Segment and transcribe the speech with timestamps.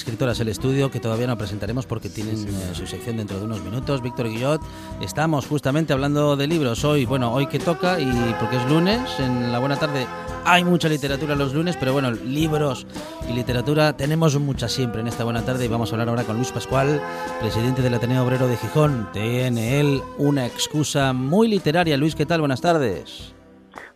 [0.00, 3.62] Escritoras el estudio que todavía no presentaremos porque tienen eh, su sección dentro de unos
[3.62, 4.02] minutos.
[4.02, 4.60] Víctor Guillot,
[5.00, 9.52] estamos justamente hablando de libros hoy, bueno, hoy que toca y porque es lunes, en
[9.52, 10.06] la buena tarde
[10.44, 12.86] hay mucha literatura los lunes, pero bueno, libros
[13.28, 16.36] y literatura tenemos mucha siempre en esta buena tarde y vamos a hablar ahora con
[16.36, 17.00] Luis Pascual,
[17.40, 19.08] presidente del Ateneo Obrero de Gijón.
[19.12, 21.96] Tiene él una excusa muy literaria.
[21.96, 22.40] Luis, ¿qué tal?
[22.40, 23.39] Buenas tardes.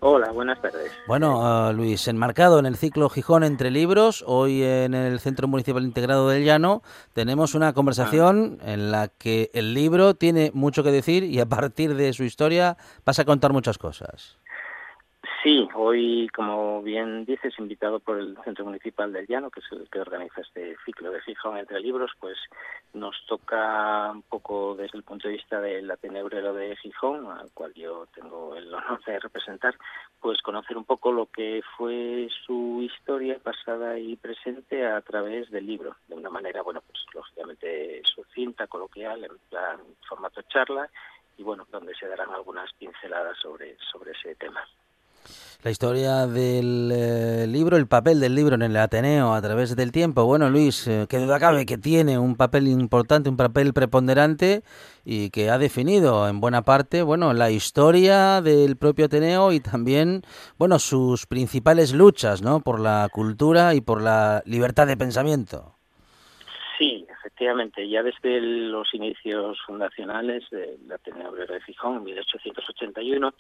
[0.07, 0.93] Hola, buenas tardes.
[1.07, 5.83] Bueno, ah, Luis, enmarcado en el ciclo Gijón entre libros, hoy en el Centro Municipal
[5.83, 6.83] Integrado del Llano
[7.15, 8.73] tenemos una conversación ah.
[8.73, 12.77] en la que el libro tiene mucho que decir y a partir de su historia
[13.07, 14.37] vas a contar muchas cosas.
[15.45, 19.91] Sí, hoy, como bien dices, invitado por el Centro Municipal del Llano, que es el
[19.91, 22.39] que organiza este ciclo de Gijón entre libros, pues
[22.95, 27.75] nos toca un poco desde el punto de vista del Ateneo de Gijón, al cual
[27.75, 29.77] yo tengo el honor de representar,
[30.19, 35.67] pues conocer un poco lo que fue su historia pasada y presente a través del
[35.67, 39.79] libro, de una manera, bueno, pues lógicamente sucinta, coloquial, en plan
[40.09, 40.89] formato charla,
[41.37, 44.67] y bueno, donde se darán algunas pinceladas sobre, sobre ese tema
[45.65, 49.93] la historia del eh, libro, el papel del libro en el Ateneo a través del
[49.93, 50.27] tiempo.
[50.27, 54.63] Bueno, Luis, eh, que duda cabe que tiene un papel importante, un papel preponderante
[55.07, 60.21] y que ha definido en buena parte, bueno, la historia del propio Ateneo y también,
[60.59, 62.61] bueno, sus principales luchas, ¿no?
[62.61, 65.77] Por la cultura y por la libertad de pensamiento.
[66.77, 73.35] Sí, efectivamente, ya desde los inicios fundacionales del Ateneo Obrero de Fijón, en 1881,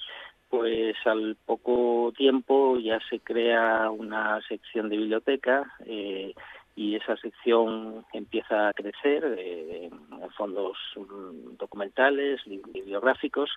[0.57, 6.33] pues al poco tiempo ya se crea una sección de biblioteca eh,
[6.77, 13.51] y esa sección empieza a crecer eh, en fondos mm, documentales, bibliográficos,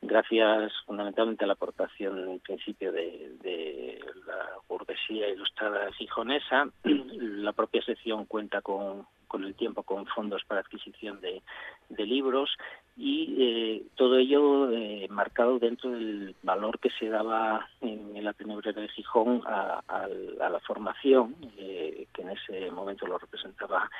[0.00, 6.68] gracias fundamentalmente a la aportación en principio de, la burguesía ilustrada gijonesa.
[6.84, 11.42] La propia sección cuenta con con el tiempo con fondos para adquisición de,
[12.06, 12.56] libros
[12.96, 18.60] y eh, todo ello eh, marcado dentro del valor que se daba en el Ateneo
[18.60, 19.82] de Gijón a,
[20.38, 23.90] la formación, eh, que en ese momento lo representaba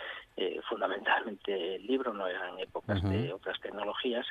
[0.69, 4.27] fundamentalmente el libro, no eran épocas de otras tecnologías,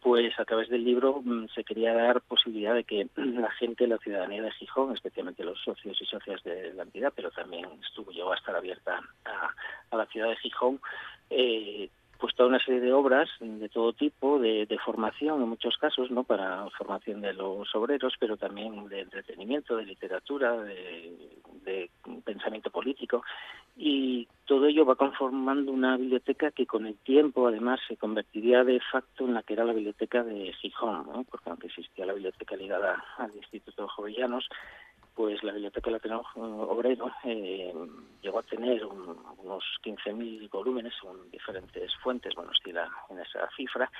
[0.00, 3.98] pues a través del libro mm, se quería dar posibilidad de que la gente, la
[3.98, 8.32] ciudadanía de Gijón, especialmente los socios y socias de la entidad, pero también estuvo llegó
[8.32, 10.80] a estar abierta a, la ciudad de Gijón,
[11.30, 16.10] eh, pues toda una serie de obras de todo tipo, de, formación en muchos casos,
[16.10, 21.90] no para formación de los obreros, pero también de entretenimiento, de literatura, de,
[22.24, 23.22] pensamiento político,
[23.76, 28.80] y todo ello va conformando una biblioteca que con el tiempo además se convertiría de
[28.80, 33.04] facto en la que era la biblioteca de Gijón, porque aunque existía la biblioteca ligada
[33.18, 34.48] al Instituto de Jovellanos,
[35.18, 37.74] pues la Biblioteca Lateral Obrero eh,
[38.22, 43.90] llegó a tener unos 15.000 volúmenes según diferentes fuentes, bueno, estila en esa cifra,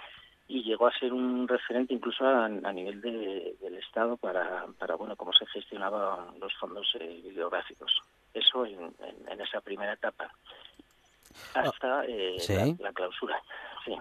[0.46, 5.32] y llegó a ser un referente incluso a, nivel del Estado para, para, bueno, cómo
[5.32, 8.00] se gestionaban los fondos eh, bibliográficos.
[8.32, 8.94] Eso en,
[9.40, 10.30] esa primera etapa,
[11.54, 13.42] hasta eh, la, clausura.
[13.84, 13.92] sí.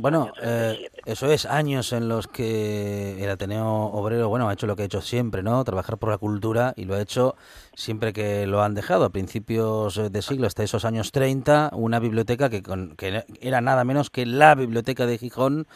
[0.00, 4.76] Bueno, eh, eso es, años en los que el Ateneo Obrero, bueno, ha hecho lo
[4.76, 5.62] que ha hecho siempre, ¿no?
[5.64, 7.36] Trabajar por la cultura y lo ha hecho
[7.74, 12.50] siempre que lo han dejado, a principios de siglo, hasta esos años 30, una biblioteca
[12.50, 12.62] que,
[12.96, 15.66] que era nada menos que la biblioteca de Gijón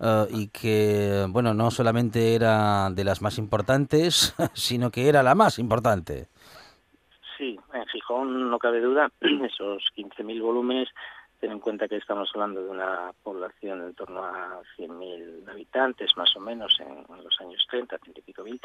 [0.00, 5.34] eh, y que, bueno, no solamente era de las más importantes, sino que era la
[5.34, 6.28] más importante.
[7.42, 10.88] Sí, en Gijón no cabe duda, esos 15.000 volúmenes
[11.42, 16.36] ten en cuenta que estamos hablando de una población en torno a 100.000 habitantes, más
[16.36, 18.60] o menos, en, los años 30, 30 y pico mil,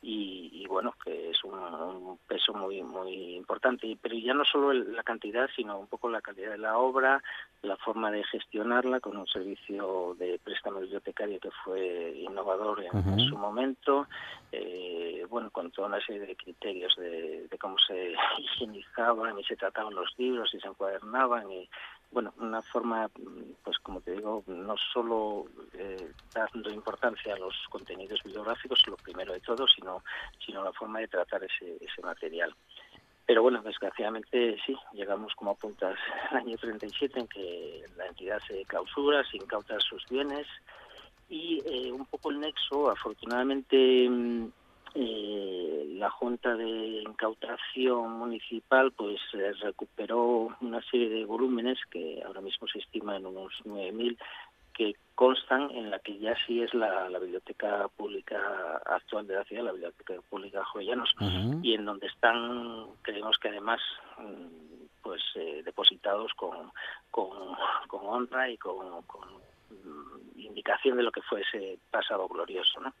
[0.00, 3.98] y, bueno, que es un, peso muy muy importante.
[4.00, 7.20] Pero ya no solo la cantidad, sino un poco la calidad de la obra,
[7.62, 13.36] la forma de gestionarla con un servicio de préstamo bibliotecario que fue innovador en, su
[13.36, 14.06] momento,
[14.52, 19.56] eh, bueno, con toda una serie de criterios de, de cómo se higienizaban y se
[19.56, 21.68] trataban los libros y se encuadernaban y
[22.12, 23.08] bueno, una forma,
[23.62, 29.32] pues como te digo, no solo eh, dando importancia a los contenidos bibliográficos, lo primero
[29.32, 30.02] de todo, sino,
[30.44, 32.54] sino la forma de tratar ese, ese material.
[33.26, 35.96] Pero bueno, desgraciadamente sí, llegamos como apuntas
[36.30, 40.48] al año 37 en que la entidad se clausura, se incauta sus bienes
[41.28, 44.50] y eh, un poco el nexo, afortunadamente mm,
[44.94, 52.40] eh, la Junta de Incautación Municipal pues eh, recuperó una serie de volúmenes que ahora
[52.40, 54.16] mismo se estima en unos 9.000
[54.72, 58.38] que constan en la que ya sí es la, biblioteca pública
[58.86, 61.14] actual de la ciudad, la biblioteca pública Jovellanos,
[61.62, 63.80] y en donde están, creemos que además
[64.16, 64.70] mm,
[65.02, 66.72] pues eh, depositados con,
[67.10, 67.28] con,
[67.90, 69.28] honra y con, con
[70.36, 72.92] indicación de lo que fue ese pasado glorioso, ¿no?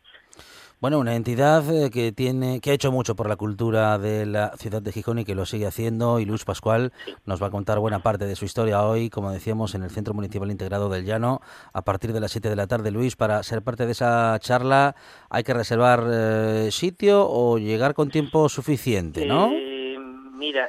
[0.80, 4.56] Bueno, una entidad eh, que tiene, que ha hecho mucho por la cultura de la
[4.56, 6.20] ciudad de Gijón y que lo sigue haciendo.
[6.20, 6.94] Y Luis Pascual
[7.26, 10.14] nos va a contar buena parte de su historia hoy, como decíamos, en el Centro
[10.14, 11.42] Municipal Integrado del Llano,
[11.74, 12.90] a partir de las 7 de la tarde.
[12.90, 14.96] Luis, para ser parte de esa charla,
[15.28, 19.52] hay que reservar eh, sitio o llegar con tiempo suficiente, ¿no?
[19.52, 19.69] Eh,
[20.40, 20.68] mira,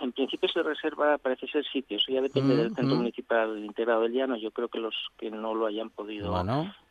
[0.00, 1.98] en principio se reserva, parece ser sitio.
[1.98, 4.36] Eso ya depende del Centro Municipal Integrado del Llano.
[4.36, 6.34] Yo creo que los que no lo hayan podido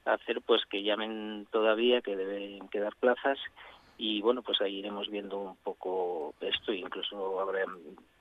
[0.06, 3.40] hacer pues que llamen todavía, que deben quedar plazas
[4.00, 7.66] y bueno, pues ahí iremos viendo un poco esto, incluso habrá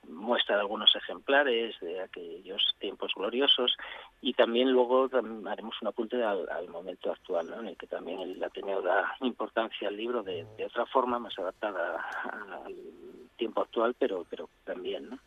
[0.08, 3.76] muestra de algunos ejemplares de aquellos tiempos gloriosos
[4.20, 5.08] y también luego
[5.46, 9.96] haremos un apunte al, momento actual, en el que también el Ateneo da importancia al
[9.96, 12.04] libro de, de otra forma, más adaptada
[12.64, 12.74] al
[13.36, 15.18] tiempo actual, pero, pero también, ¿no?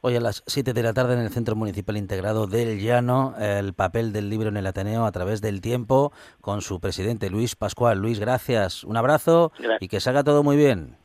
[0.00, 3.74] Hoy a las 7 de la tarde en el Centro Municipal Integrado del Llano, el
[3.74, 7.98] papel del libro en el Ateneo a través del tiempo con su presidente Luis Pascual.
[7.98, 10.96] Luis, gracias, un abrazo y que salga todo muy bien.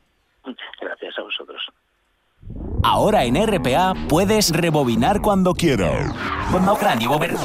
[0.80, 1.62] Gracias a vosotros.
[2.84, 6.14] Ahora en RPA puedes rebobinar cuando quieras.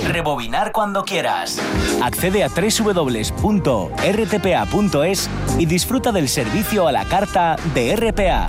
[0.09, 1.61] Rebobinar cuando quieras.
[2.03, 3.31] Accede a www.rtpa.es
[5.59, 8.49] y disfruta del servicio a la carta de RPA.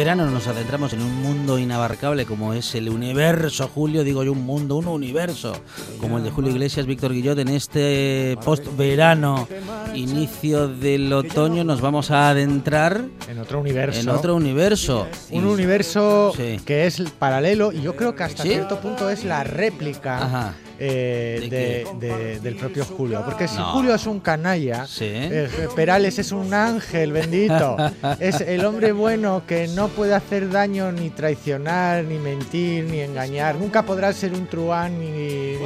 [0.00, 4.46] Verano nos adentramos en un mundo inabarcable como es el universo, Julio, digo yo un
[4.46, 5.52] mundo, un universo,
[6.00, 9.46] como el de Julio Iglesias, Víctor Guillot, en este post-verano,
[9.94, 14.00] inicio del otoño, nos vamos a adentrar en otro universo.
[14.00, 15.06] En otro universo.
[15.32, 20.24] Un universo que es paralelo y yo creo que hasta cierto punto es la réplica.
[20.24, 23.22] Ajá eh, del propio Julio.
[23.24, 27.76] Porque si Julio es un canalla, eh, Perales es un ángel bendito,
[28.18, 33.56] es el hombre bueno que no puede hacer daño ni traicionar, ni mentir, ni engañar.
[33.56, 35.56] Nunca podrá ser un truán ni,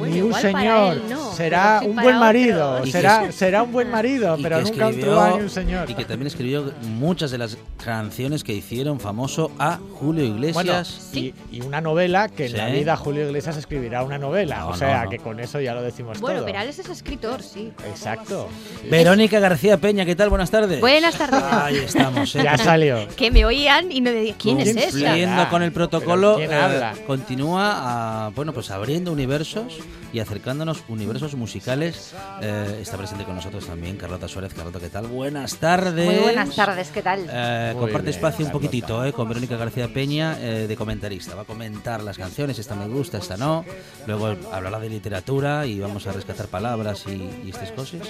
[0.00, 1.00] ni un señor.
[1.36, 5.50] será un buen marido, será, será un buen marido, pero nunca un truán ni un
[5.50, 5.88] señor.
[5.88, 11.10] Y que también escribió muchas de las canciones que hicieron famoso a Julio Iglesias.
[11.12, 11.34] y,
[11.66, 15.40] una novela que en la vida Julio Iglesias escribirá una novela o sea, que con
[15.40, 16.44] eso ya lo decimos bueno, todo.
[16.44, 17.72] Bueno, Perales es escritor, sí.
[17.86, 18.48] Exacto.
[18.90, 20.28] Verónica García Peña, ¿qué tal?
[20.28, 20.80] Buenas tardes.
[20.80, 21.42] Buenas tardes.
[21.42, 22.34] Ahí estamos.
[22.36, 22.42] ¿eh?
[22.42, 23.06] Ya salió.
[23.16, 24.90] Que me oían y no me decían, ¿quién es esa?
[24.90, 26.92] Cumpliendo con el protocolo, ¿quién habla?
[26.92, 29.78] Eh, continúa, a, bueno, pues abriendo universos
[30.12, 32.14] y acercándonos universos musicales.
[32.40, 34.54] Eh, está presente con nosotros también Carlota Suárez.
[34.54, 35.06] Carlota, ¿qué tal?
[35.06, 36.06] Buenas tardes.
[36.06, 37.26] Muy buenas tardes, ¿qué tal?
[37.30, 41.34] Eh, comparte espacio un poquitito eh, con Verónica García Peña eh, de comentarista.
[41.34, 43.64] Va a comentar las canciones, esta me gusta, esta no.
[44.06, 48.00] Luego hablará de literatura y vamos a rescatar palabras y, y estas cosas.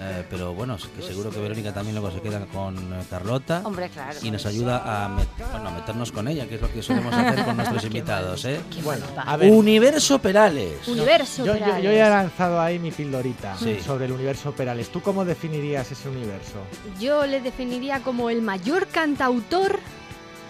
[0.00, 3.62] Eh, pero bueno, que seguro que Verónica también luego se queda con eh, Carlota.
[3.64, 4.18] Hombre, claro.
[4.22, 7.14] Y nos ayuda a, met bueno, a meternos con ella, que es lo que solemos
[7.14, 8.44] hacer con nuestros invitados.
[8.44, 8.60] ¿eh?
[8.82, 9.52] Bueno, a ver.
[9.52, 10.86] Universo Perales.
[10.88, 11.76] Universo yo, Perales.
[11.76, 13.78] Yo, yo, ya he lanzado ahí mi pildorita sí.
[13.84, 14.90] sobre el universo Perales.
[14.90, 16.58] ¿Tú cómo definirías ese universo?
[16.98, 19.78] Yo le definiría como el mayor cantautor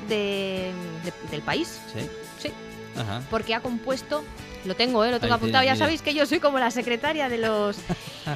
[0.08, 0.72] de,
[1.04, 1.80] de, del país.
[1.92, 2.08] Sí.
[2.38, 2.52] Sí.
[2.98, 3.22] Ajá.
[3.30, 4.22] Porque ha compuesto
[4.64, 5.10] lo tengo, ¿eh?
[5.10, 5.64] lo tengo Ahí apuntado.
[5.64, 7.78] Ya sabéis que yo soy como la secretaria de los.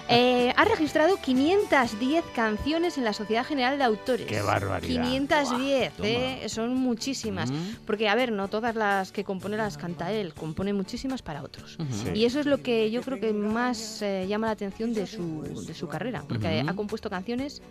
[0.09, 4.26] Eh, ha registrado 510 canciones en la Sociedad General de Autores.
[4.26, 5.04] ¡Qué barbaridad!
[5.04, 6.49] 510, ¿eh?
[6.49, 7.52] son muchísimas.
[7.52, 7.76] Mm.
[7.87, 11.76] Porque, a ver, no todas las que compone las canta él, compone muchísimas para otros.
[11.78, 12.12] Uh -huh.
[12.12, 12.18] sí.
[12.18, 15.42] Y eso es lo que yo creo que más eh, llama la atención de su,
[15.64, 16.25] de su carrera.
[16.26, 16.71] Porque uh -huh.
[16.71, 17.62] ha compuesto canciones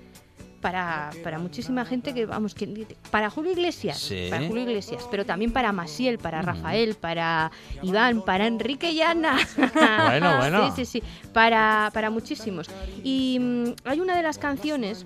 [0.65, 4.29] para, para muchísima gente que, vamos, que para Julio Iglesias, sí.
[4.31, 7.51] para Julio Iglesias, pero también para Masiel, para Rafael, para
[7.83, 9.37] Iván, para Enrique y Ana.
[10.05, 10.75] Bueno, bueno.
[10.75, 11.03] Sí, sí, sí,
[11.33, 12.67] para, para muchísimos.
[13.03, 15.05] Y mmm, hay una de las canciones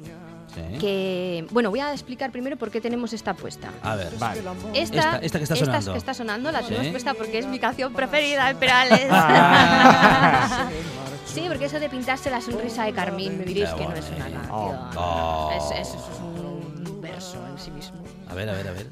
[0.54, 0.78] Sí.
[0.80, 4.42] que bueno voy a explicar primero por qué tenemos esta puesta a ver vale.
[4.74, 5.78] esta, esta, esta que está sonando.
[5.78, 6.92] esta que está sonando la tenemos ¿Sí?
[6.92, 9.08] puesta porque es mi canción preferida de Perales.
[9.12, 10.68] Ah.
[11.26, 14.30] sí porque eso de pintarse la sonrisa de Carmín me diréis que no es una
[14.30, 14.50] canción.
[14.52, 15.52] Oh.
[15.56, 18.00] es, es, es, un verso en sí mismo.
[18.30, 18.88] A ver a ver a ver.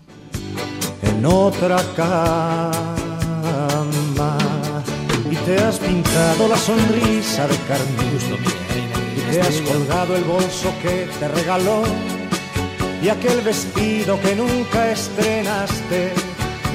[1.03, 2.71] En otra cama
[5.29, 8.11] y te has pintado la sonrisa de Carmín.
[8.13, 8.35] Justo,
[9.31, 11.83] te has colgado el bolso que te regaló
[13.01, 16.11] y aquel vestido que nunca estrenaste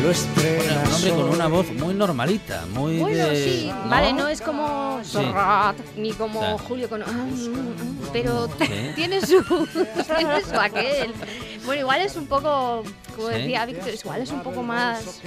[0.03, 3.89] lo estrenas bueno, un hombre con una voz muy normalita, muy bueno, de, sí, ¿no?
[3.91, 5.13] vale, no es como Sí.
[5.13, 6.59] Serrat, ni como Claro.
[6.59, 8.65] Julio con ah, mm, mm, pero Sí.
[8.97, 9.43] tiene su
[10.17, 11.13] tiene su aquel.
[11.65, 12.83] Bueno, igual es un poco,
[13.15, 13.35] como Sí.
[13.35, 15.21] decía Víctor, igual es un poco más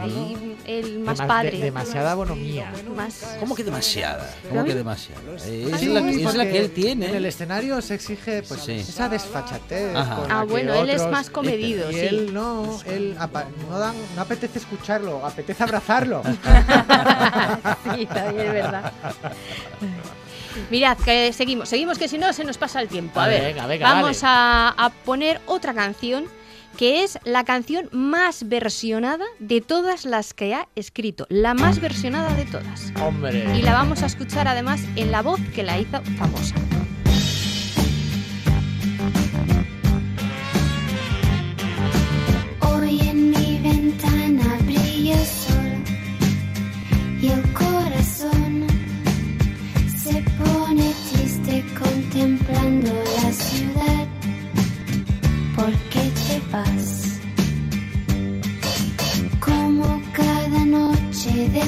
[0.00, 1.50] ahí, el más Demas- padre.
[1.50, 2.72] de- demasiada bonomía.
[2.94, 4.32] más ¿Cómo que demasiada?
[4.48, 5.20] ¿Cómo que demasiada?
[5.46, 7.08] Eh, es, Sí, la, que- es la porque que él tiene.
[7.08, 8.72] En el escenario se exige pues, Sí.
[8.72, 9.96] esa desfachatez.
[9.96, 10.16] Ajá.
[10.16, 12.00] con Ah, que bueno, él es otros- más comedido, y sí.
[12.00, 16.22] él no, él apa- no, da- no apetece escucharlo, apetece abrazarlo.
[17.96, 18.92] sí, también es verdad.
[20.70, 23.20] Mirad, que seguimos, seguimos que si no se nos pasa el tiempo.
[23.20, 26.26] A ver, venga, venga, vamos a, a poner otra canción
[26.76, 32.34] que es la canción más versionada de todas las que ha escrito, la más versionada
[32.34, 32.92] de todas.
[33.00, 33.56] Hombre.
[33.56, 36.54] Y la vamos a escuchar además en la voz que la hizo famosa.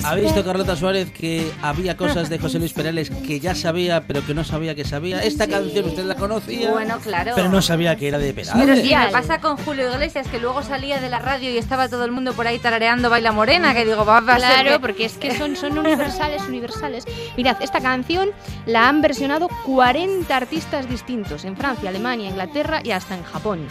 [0.05, 4.25] ¿Ha visto Carlota Suárez que había cosas de José Luis Perales que ya sabía, pero
[4.25, 5.23] que no sabía que sabía?
[5.23, 7.33] Esta canción usted la conocía, Bueno, claro.
[7.35, 8.65] pero no sabía que era de Perales.
[8.67, 11.89] Pero sí, me pasa con Julio Iglesias, que luego salía de la radio y estaba
[11.89, 14.71] todo el mundo por ahí tarareando Baila Morena, que digo, va, va a ser Claro,
[14.73, 17.05] que- porque es que son, son universales, universales.
[17.37, 18.31] Mirad, esta canción
[18.67, 23.67] la han versionado 40 artistas distintos en Francia, Alemania, Inglaterra y hasta en Japón.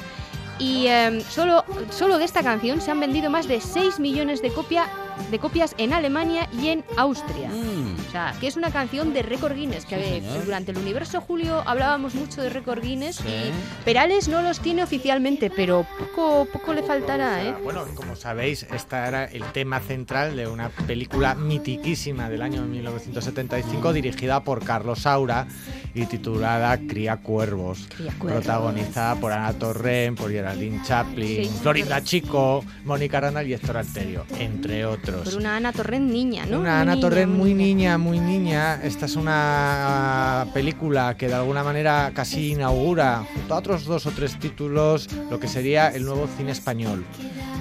[0.57, 4.51] Y eh, solo, solo de esta canción se han vendido más de 6 millones de,
[4.51, 4.85] copia,
[5.31, 7.49] de copias en Alemania y en Austria.
[7.49, 7.95] Mm.
[8.07, 11.21] O sea, que es una canción de récord Guinness, que Sí, eh, durante el universo
[11.21, 13.23] Julio hablábamos mucho de récord Guinness Sí.
[13.27, 17.55] y Perales no los tiene oficialmente, pero poco, poco le faltará, ¿eh?
[17.63, 23.93] Bueno, como sabéis, este era el tema central de una película mitiquísima del año 1975
[23.93, 25.47] dirigida por Carlos Saura
[25.93, 28.43] y titulada Cría Cuervos, Cría Cuervos.
[28.43, 31.59] protagonizada por Ana Torrent, por Geraldine Chaplin, Sí.
[31.61, 35.04] Florinda Chico, Mónica Randall y Héctor Alterio, entre otros.
[35.13, 36.59] Por una Ana Torrent niña, ¿no?
[36.59, 37.65] Una Muy Ana niña, Torrent muy niña.
[37.65, 38.79] niña, muy niña.
[38.83, 44.11] Esta es una película que de alguna manera casi inaugura, junto a otros dos o
[44.11, 47.05] tres títulos, lo que sería el nuevo cine español.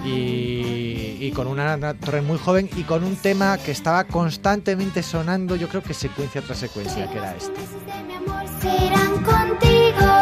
[0.05, 5.03] Y, y con una Ana Torrent muy joven y con un tema que estaba constantemente
[5.03, 7.53] sonando, yo creo que secuencia tras secuencia, que era este.
[7.53, 10.13] de mi amor serán contigo.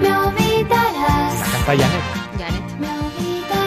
[0.00, 1.34] Me olvidarás.
[1.52, 1.76] Canta.
[1.76, 2.19] Janet.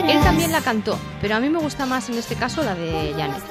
[0.08, 3.14] Él también la cantó, pero a mí me gusta más en este caso la de
[3.18, 3.42] Janet.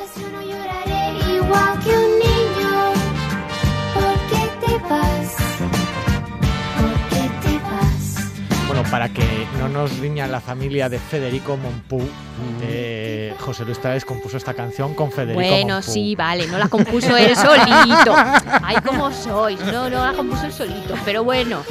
[8.83, 12.03] Bueno, para que no nos riña la familia de Federico Monpú,
[12.62, 15.93] eh, José Luis Tavares compuso esta canción con Federico Bueno, Monpú.
[15.93, 18.15] sí, vale, no la compuso él solito.
[18.62, 19.61] Ay, cómo sois.
[19.61, 20.95] No, no la compuso él solito.
[21.05, 21.62] Pero bueno,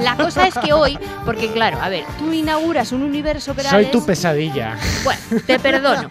[0.00, 3.86] la cosa es que hoy, porque claro, a ver, tú inauguras un universo Perales.
[3.86, 4.76] Soy tu pesadilla.
[5.02, 6.08] Bueno, te perdono.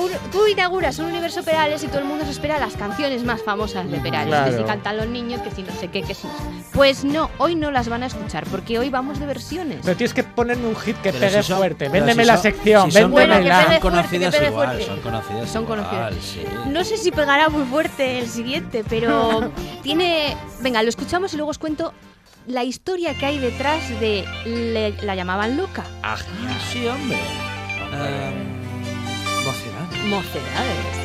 [0.00, 3.42] Un- tú inauguras un universo Perales y todo el mundo se espera las canciones más
[3.42, 4.34] famosas de Perales.
[4.34, 4.58] Que Claro.
[4.58, 6.44] si cantan los niños, que si no sé qué, que si no sé.
[6.72, 9.80] Pues no, hoy no las van a escuchar, porque hoy vamos de versiones.
[9.84, 11.76] Pero tienes que ponerme un hit que Pero pegue si son- fuerte.
[11.90, 13.56] pero Véndeme si la son- sección, si son- Bueno, que véndemela.
[13.66, 14.86] pegue Son fuerte, conocidas que pegue igual, fuerte.
[14.86, 16.14] son conocidas Son igual, conocidas.
[16.24, 16.44] sí.
[16.68, 19.50] No sé si pegará muy fuerte el siguiente, pero
[19.82, 20.36] tiene.
[20.60, 21.92] Venga, lo escuchamos y luego os cuento
[22.46, 25.84] la historia que hay detrás de le- la llamaban loca.
[26.02, 26.16] Ah,
[26.72, 27.18] sí, hombre.
[27.92, 28.59] Em,
[30.08, 30.96] Mocedades.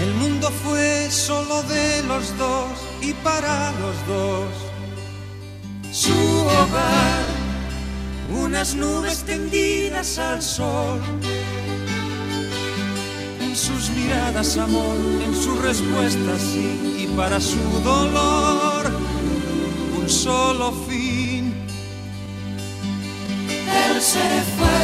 [0.00, 2.70] El mundo fue solo de los dos
[3.02, 4.48] y para los dos.
[5.92, 7.24] Su hogar,
[8.32, 11.00] unas nubes tendidas al sol.
[13.40, 18.90] En sus miradas amor, en sus respuestas sí, y para su dolor
[19.98, 21.19] un solo fin.
[23.70, 24.80] Él se fue,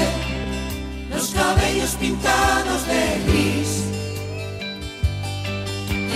[1.10, 3.84] los cabellos pintados de gris.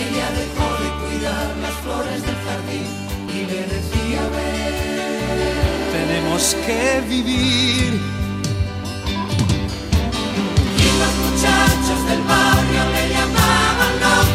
[0.02, 2.86] Ella dejó de cuidar las flores del jardín
[3.28, 4.22] y le decía.
[5.92, 8.00] Tenemos que vivir.
[10.78, 14.29] Y los muchachos del barrio le llamaban loca.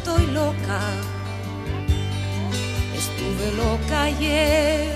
[0.00, 0.80] Estoy loca.
[2.96, 4.94] Estuve loca ayer,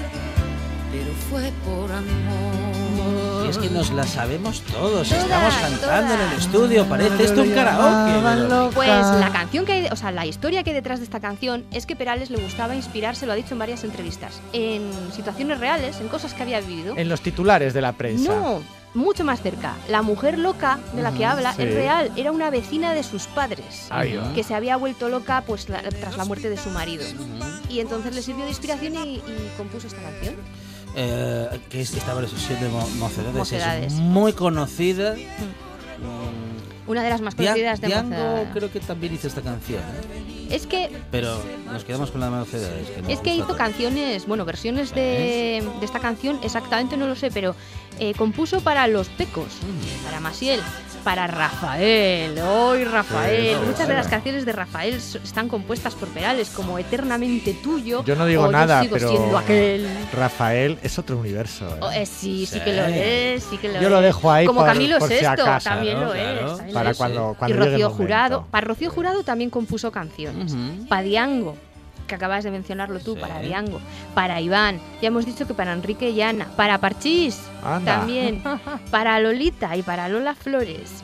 [0.91, 3.45] pero fue por amor.
[3.47, 7.43] Y es que nos la sabemos todos, Todas, estamos cantando en el estudio, parece esto
[7.43, 8.75] un karaoke.
[8.75, 11.65] Pues la canción que hay, o sea, la historia que hay detrás de esta canción
[11.71, 16.01] es que Perales le gustaba inspirarse, lo ha dicho en varias entrevistas, en situaciones reales,
[16.01, 16.95] en cosas que había vivido.
[16.97, 18.35] En los titulares de la prensa.
[18.35, 18.63] No,
[18.95, 19.75] mucho más cerca.
[19.89, 21.63] La mujer loca de la que Ujú, habla sí.
[21.63, 23.89] es real, era una vecina de sus padres.
[23.91, 24.05] Va.
[24.35, 27.05] Que se había vuelto loca pues la- tras la muerte de su marido.
[27.69, 30.35] Y entonces le sirvió de inspiración y, y compuso esta canción.
[30.97, 33.93] Eh, que es esta versión de Mo- Mocedades, Mocedades.
[33.95, 35.17] es muy conocida.
[36.87, 38.49] Una de las más Dia- conocidas de Mocedades.
[38.53, 40.49] creo que también hizo esta canción, ¿eh?
[40.51, 41.41] Es que pero
[41.73, 42.91] nos quedamos con la de Mocedades.
[42.91, 43.57] Que nos Es que hizo tanto.
[43.57, 47.57] canciones, bueno, versiones de, de esta canción, exactamente no lo sé, pero
[47.99, 49.47] eh, compuso para Los Pecos,
[50.05, 50.61] para Masiel,
[51.05, 53.57] para Rafael, hoy Rafael.
[53.61, 58.03] Sí, Muchas de las canciones de Rafael están compuestas por Perales, como Eternamente Tuyo.
[58.05, 59.87] Yo no digo o nada, Yo sigo pero siendo aquel.
[60.15, 61.69] Rafael es otro universo.
[61.69, 61.79] ¿eh?
[61.83, 62.61] Oh, eh, sí, sí Sí.
[62.65, 63.91] que lo es, sí que lo Yo es.
[63.91, 65.21] lo dejo ahí Como por- Camilo por si
[65.63, 66.07] también ¿no?
[66.07, 66.47] lo Claro.
[66.53, 66.57] es.
[66.57, 66.97] también Para lo es.
[66.97, 67.91] cuando, Y cuando el Rocío.
[67.91, 68.47] Jurado.
[68.51, 70.53] Para Rocío Jurado también compuso canciones.
[70.55, 70.87] Ujú.
[70.89, 71.57] Para Diango,
[72.07, 73.21] que acabas de mencionarlo tú, Sí.
[73.21, 73.81] para Diango.
[74.15, 76.49] Para Iván, ya hemos dicho que para Enrique y Ana.
[76.57, 77.97] Para Parchís, Anda.
[77.99, 78.43] también.
[78.91, 81.03] para Lolita y para Lola Flores.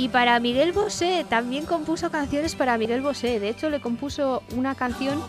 [0.00, 3.40] Y para Miguel Bosé, también compuso canciones para Miguel Bosé.
[3.40, 5.20] De hecho, le compuso una canción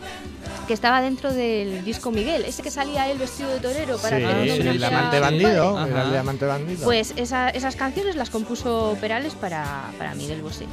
[0.68, 4.24] que estaba dentro del disco Miguel, ese que salía él vestido de torero para sí,
[4.24, 5.84] que no sí, el amante bandido.
[5.88, 6.12] el Ajá.
[6.12, 6.84] diamante bandido.
[6.84, 10.68] Pues esa- esas canciones las compuso Perales para, para Miguel Bosé.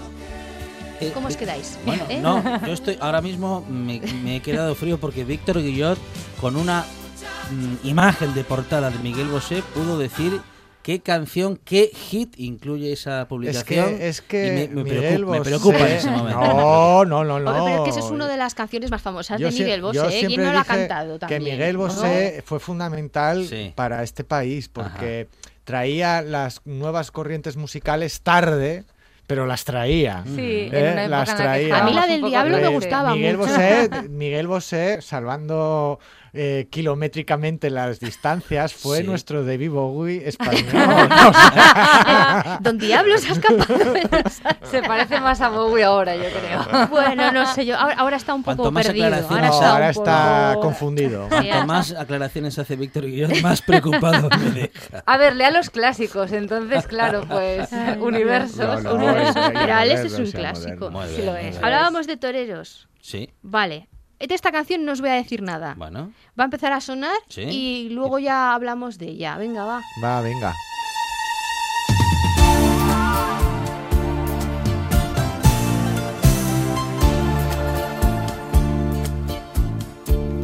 [1.00, 1.78] Eh, ¿Cómo os quedáis?
[1.84, 2.20] Bueno, ¿Eh?
[2.20, 5.98] no, yo estoy ahora mismo me, me he quedado frío porque Víctor Guillot
[6.40, 6.84] con una
[7.50, 10.40] mm, imagen de portada de Miguel Bosé pudo decir
[10.82, 13.98] qué canción, qué hit incluye esa es publicación.
[13.98, 16.40] que, es que y me, preocupa, me Bosé- preocupa en ese momento.
[16.40, 17.50] No, no, no, no.
[17.50, 19.80] Hombre, pero es que esa es una de las canciones más famosas Yo de Miguel
[19.80, 20.20] yo Bosé.
[20.20, 20.26] ¿eh?
[20.26, 21.42] ¿Quién no la ha cantado también?
[21.44, 21.80] Que Miguel ¿no?
[21.80, 23.72] Bosé fue fundamental Sí.
[23.74, 25.28] para este país porque
[25.64, 28.84] traía las nuevas corrientes musicales tarde,
[29.26, 30.22] pero las traía.
[30.24, 30.70] Sí, ¿eh?
[30.72, 31.78] en una época las en la que traía.
[31.78, 33.50] A mí la del diablo me gustaba Miguel mucho.
[33.50, 35.98] Bosé, Miguel Bosé, salvando
[36.36, 39.04] eh, kilométricamente las distancias, fue Sí.
[39.04, 40.64] nuestro David Bowie español.
[42.60, 43.74] Don Diablo se ha escapado.
[43.92, 44.06] de
[44.70, 46.86] Se parece más a Bowie ahora, yo creo.
[46.88, 47.76] bueno, no sé yo.
[47.76, 49.06] Ahora, ahora está un poco Cuanto más perdido.
[49.06, 51.28] Ahora está, no, ahora un está poco- confundido.
[51.28, 55.02] Cuanto más aclaraciones hace Víctor Guillot, más preocupado me deja.
[55.06, 57.68] A ver, lea los clásicos, entonces, claro, pues,
[58.00, 58.82] universos.
[58.82, 60.90] No, no, Universos es- un clásico.
[61.14, 61.56] Sí lo es.
[61.62, 62.88] Hablábamos de toreros.
[63.00, 65.74] Sí, Vale de esta canción no os voy a decir nada.
[65.76, 66.12] Bueno.
[66.38, 69.36] Va a empezar a sonar y luego ya hablamos de ella.
[69.36, 69.82] Venga, va.
[70.02, 70.54] Va, venga.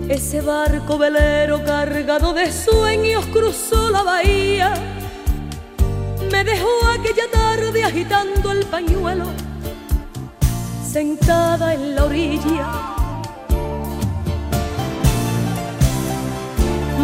[0.08, 4.74] Ese barco velero cargado de sueños cruzó la bahía.
[6.30, 9.26] Me dejó aquella tarde agitando el pañuelo,
[10.85, 13.01] sentada en la orilla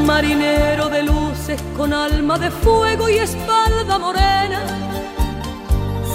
[0.08, 4.62] Marinero de luces con alma de fuego y espalda morena,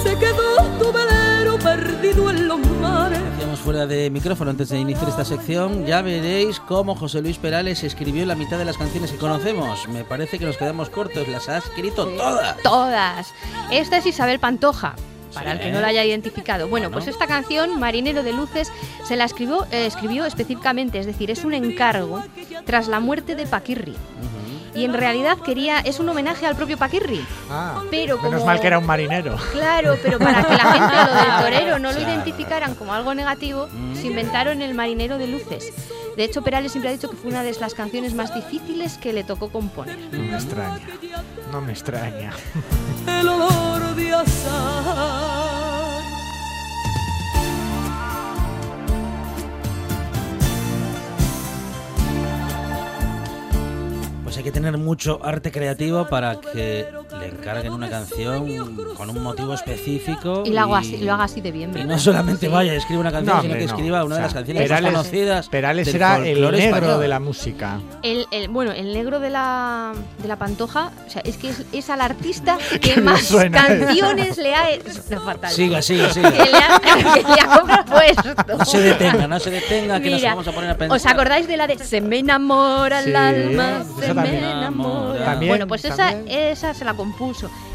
[0.02, 3.22] se quedó tu velero perdido en los mares
[3.64, 8.26] fuera de micrófono antes de iniciar esta sección, ya veréis cómo José Luis Perales escribió
[8.26, 9.88] la mitad de las canciones que conocemos.
[9.88, 12.58] Me parece que nos quedamos cortos, las ha escrito todas.
[12.62, 13.32] Todas.
[13.70, 14.96] Esta es Isabel Pantoja.
[15.34, 16.68] Para el que no la haya identificado.
[16.68, 18.70] Bueno, pues esta canción, Marinero de Luces,
[19.04, 22.22] se la escribió, eh, escribió específicamente, es decir, es un encargo
[22.64, 23.96] tras la muerte de Paquirri
[24.74, 27.24] y en realidad quería es un homenaje al propio Paquirri.
[27.50, 29.36] Ah, pero menos mal que era un marinero.
[29.52, 33.68] Claro, pero para que la gente lo del torero no lo identificaran como algo negativo,
[33.72, 33.94] mm.
[33.96, 35.72] se inventaron el marinero de luces.
[36.16, 39.12] De hecho, Perales siempre ha dicho que fue una de las canciones más difíciles que
[39.12, 39.98] le tocó componer.
[40.12, 40.80] No me extraña,
[41.50, 42.32] no me extraña.
[43.06, 44.14] El olor de
[54.36, 56.88] hay que tener mucho arte creativo para que
[57.24, 60.42] le encarguen una canción con un motivo específico.
[60.44, 63.00] Y lo, haga así, lo haga así de bien, Y no solamente vaya y escriba
[63.00, 65.48] una canción, sino que escriba una de las canciones más conocidas.
[65.48, 67.80] Perales era el negro de la música.
[68.02, 72.00] El, bueno, el negro de la, de la pantoja, o sea, es que es, al
[72.00, 74.64] artista que más canciones le ha.
[75.10, 75.50] No, fatal.
[75.50, 76.32] Siga, siga, siga.
[76.34, 78.56] Que le ha, compuesto.
[78.58, 80.96] No se detenga, no se detenga, que nos vamos a poner a pensar.
[80.96, 83.84] ¿Os acordáis de la de Se me enamora el alma?
[84.00, 85.36] Se me enamora.
[85.36, 87.13] bueno, pues esa, esa se la compuso.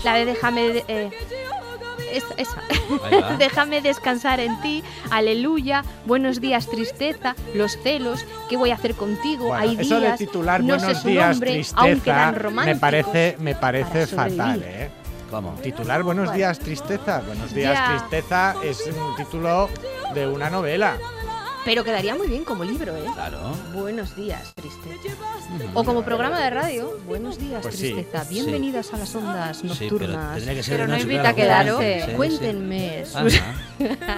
[0.04, 0.84] La de Déjame.
[0.88, 1.10] Eh,
[2.38, 2.62] esa.
[3.38, 9.54] Déjame descansar en ti, aleluya, buenos días tristeza, los celos, ¿qué voy a hacer contigo?
[9.54, 12.34] Hay días, eso de titular no buenos sé días nombre, tristeza
[12.66, 14.90] me parece me parece fatal, ¿eh?
[15.30, 15.54] ¿Cómo?
[15.62, 19.70] Titular Buenos días tristeza, Buenos días tristeza es un título
[20.16, 20.98] de una novela.
[21.66, 23.04] Pero quedaría muy bien como libro, ¿eh?
[23.14, 23.52] Claro.
[23.74, 25.16] Buenos días, tristeza.
[25.74, 28.24] O como programa de radio, Buenos días, pues tristeza.
[28.30, 30.42] Bienvenidos a las ondas nocturnas.
[30.68, 32.14] pero, no invita a quedarse.
[32.16, 33.04] Cuéntenme.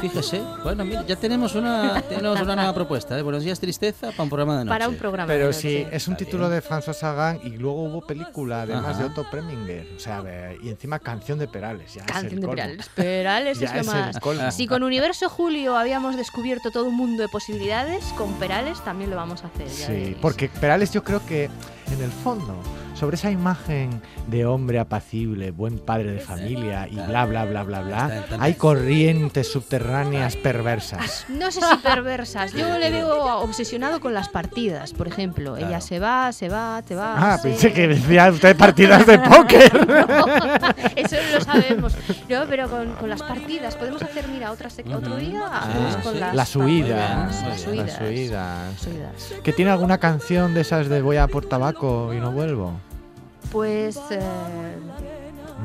[0.02, 0.42] Fíjese.
[0.64, 3.18] Bueno, mira, ya tenemos una, tenemos una nueva propuesta.
[3.18, 3.22] ¿eh?
[3.22, 4.76] Buenos días, tristeza, para un programa de noche.
[4.76, 8.02] Para un programa Pero de sí, es un título de François Sagan y luego hubo
[8.02, 9.88] película, además de Otto Preminger.
[9.96, 10.24] O sea,
[10.62, 11.98] y encima canción de Perales.
[12.06, 12.90] canción de Perales.
[12.94, 14.56] Perales es lo más.
[14.56, 19.16] Si con Universo Julio habíamos descubierto todo un mundo de posibilidades, con Perales también lo
[19.16, 19.70] vamos a hacer.
[19.70, 22.56] sí, porque Perales yo creo que en el fondo
[23.02, 27.82] sobre esa imagen de hombre apacible, buen padre de familia y bla, bla, bla, bla,
[27.82, 31.26] bla, hay corrientes subterráneas perversas.
[31.28, 32.54] No sé si perversas.
[32.54, 35.58] Yo le veo obsesionado con las partidas, por ejemplo.
[35.58, 37.34] Ella se va, se va, te va.
[37.34, 39.72] Ah, pensé que decía usted partidas de póker.
[40.96, 41.96] eso no lo sabemos.
[42.30, 43.76] No, pero con, las partidas.
[43.78, 45.42] Podemos hacer, mira, otra otro día.
[45.44, 47.44] Ah, con las, huidas.
[47.44, 48.88] Las huidas.
[49.44, 52.76] ¿Que tiene alguna canción de esas de voy a por tabaco y no vuelvo?
[53.52, 54.22] Pues eh,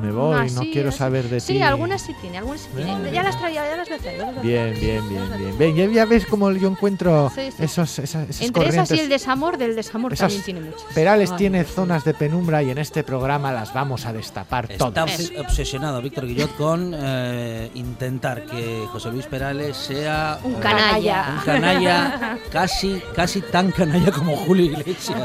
[0.01, 1.45] me voy, no quiero saber de ti.
[1.53, 3.11] Sí, algunas sí tiene, algunas sí tiene.
[3.11, 3.97] Ya las traía, ya las voy
[4.43, 5.75] Bien, bien, bien, bien.
[5.75, 10.15] ya, ya, ves cómo yo encuentro esos, esas, Entre esas y el desamor, del desamor
[10.15, 10.83] también tiene muchas.
[10.93, 15.19] Perales tiene zonas de penumbra y en este programa las vamos a destapar todas.
[15.19, 21.35] Está obsesionado Víctor Guillot con eh, intentar que José Luis Perales sea un canalla.
[21.37, 25.19] Un canalla casi, casi tan canalla como Julio Iglesias.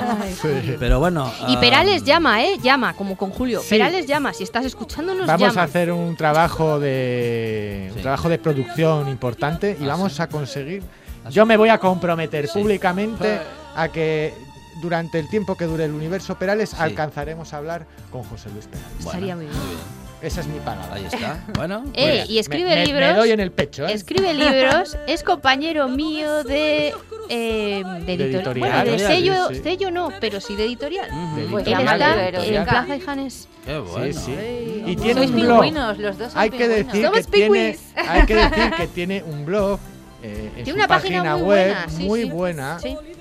[0.78, 1.30] Pero bueno.
[1.48, 2.58] Y Perales llama, ¿eh?
[2.62, 3.62] Llama, como con Julio.
[3.68, 9.08] Perales llama, si estás escuchándonos, vamos a hacer un trabajo de un trabajo de producción
[9.08, 10.82] importante y ah, vamos a conseguir.
[11.24, 13.40] Ah, yo me voy a comprometer públicamente
[13.74, 14.34] a que
[14.80, 18.92] durante el tiempo que dure el universo Perales alcanzaremos a hablar con José Luis Perales.
[19.00, 20.01] Estaría muy bien.
[20.22, 20.94] Esa es mi palabra.
[20.94, 21.44] Ahí está.
[21.54, 21.84] Bueno.
[21.94, 23.10] Eh, y escribe libros.
[23.10, 23.86] Me, doy en el pecho.
[23.86, 23.92] ¿eh?
[23.92, 24.96] Escribe libros.
[25.06, 26.94] es compañero mío de
[27.28, 28.70] eh, de, editorial.
[28.70, 31.08] Bueno, de sello, sello no, pero sí de editorial.
[31.50, 33.48] Pues él está en Plaza y Janes.
[33.64, 34.12] Qué bueno.
[34.12, 34.82] Sí, sí.
[34.86, 35.98] Y tiene un blog.
[35.98, 39.78] los dos hay que decir que tiene, hay que decir que tiene un blog
[40.22, 42.78] eh, en tiene su una página, muy web buena, sí, muy buena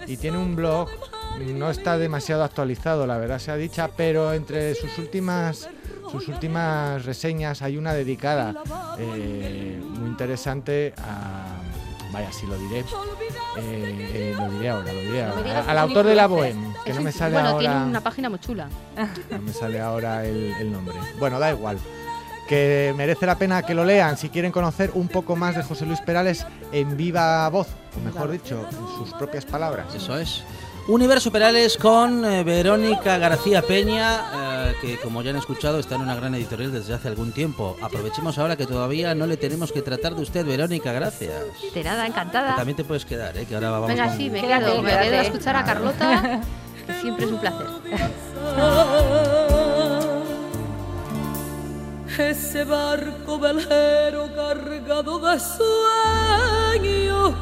[0.08, 0.90] y tiene un blog
[1.40, 5.70] no está demasiado actualizado, la verdad sea dicha, pero entre sus últimas
[6.12, 8.54] sus últimas reseñas hay una dedicada
[8.98, 11.62] eh, muy interesante a
[12.12, 12.84] vaya, si lo diré, eh,
[13.58, 15.66] eh, lo diré ahora, lo diré ahora.
[15.66, 17.62] Al autor de la Bohème, que no me sale bueno, ahora.
[17.62, 18.68] Bueno, tiene una página muy chula.
[19.32, 20.96] No me sale ahora el, nombre.
[21.20, 21.78] Bueno, da igual.
[22.48, 25.86] Que merece la pena que lo lean si quieren conocer un poco más de José
[25.86, 29.96] Luis Perales en viva voz, o mejor dicho, en sus propias palabras.
[29.96, 30.44] Eso es.
[30.88, 36.02] Universo Perales con eh, Verónica García Peña, eh, que como ya han escuchado está en
[36.02, 37.78] una gran editorial desde hace algún tiempo.
[37.82, 41.34] Aprovechemos ahora que todavía no le tenemos que tratar de usted, Verónica, gracias.
[41.74, 42.56] De nada, encantada.
[42.56, 43.46] también te puedes quedar, ¿eh?
[43.46, 46.42] que ahora vamos Venga, sí, me quedo, me quedo a escuchar a Carlota,
[46.88, 47.68] que siempre es un placer.
[52.18, 57.34] Ese barco velero cargado de sueños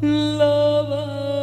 [0.00, 1.37] la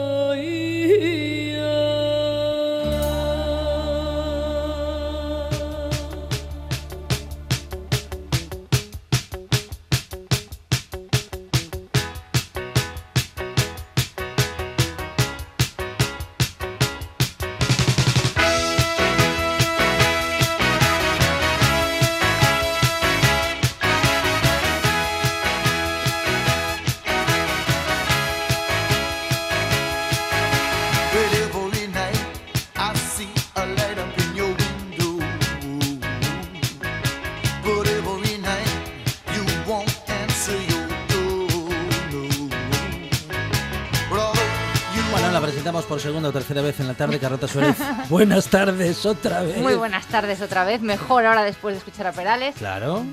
[48.10, 49.58] buenas tardes otra vez.
[49.58, 50.82] Muy buenas tardes otra vez.
[50.82, 52.56] Mejor ahora después de escuchar a Perales.
[52.56, 53.06] Claro.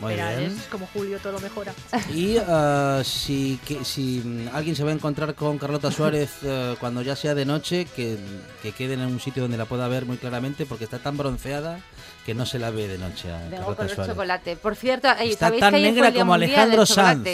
[0.00, 1.72] Perales, como Julio, todo mejora.
[2.12, 7.02] Y uh, si, que, si alguien se va a encontrar con Carlota Suárez uh, cuando
[7.02, 8.18] ya sea de noche, que,
[8.62, 11.80] que quede en un sitio donde la pueda ver muy claramente, porque está tan bronceada
[12.24, 14.56] que no se la ve de noche a Vengo con el chocolate.
[14.56, 17.24] Por cierto, está tan negra como Alejandro Sanz.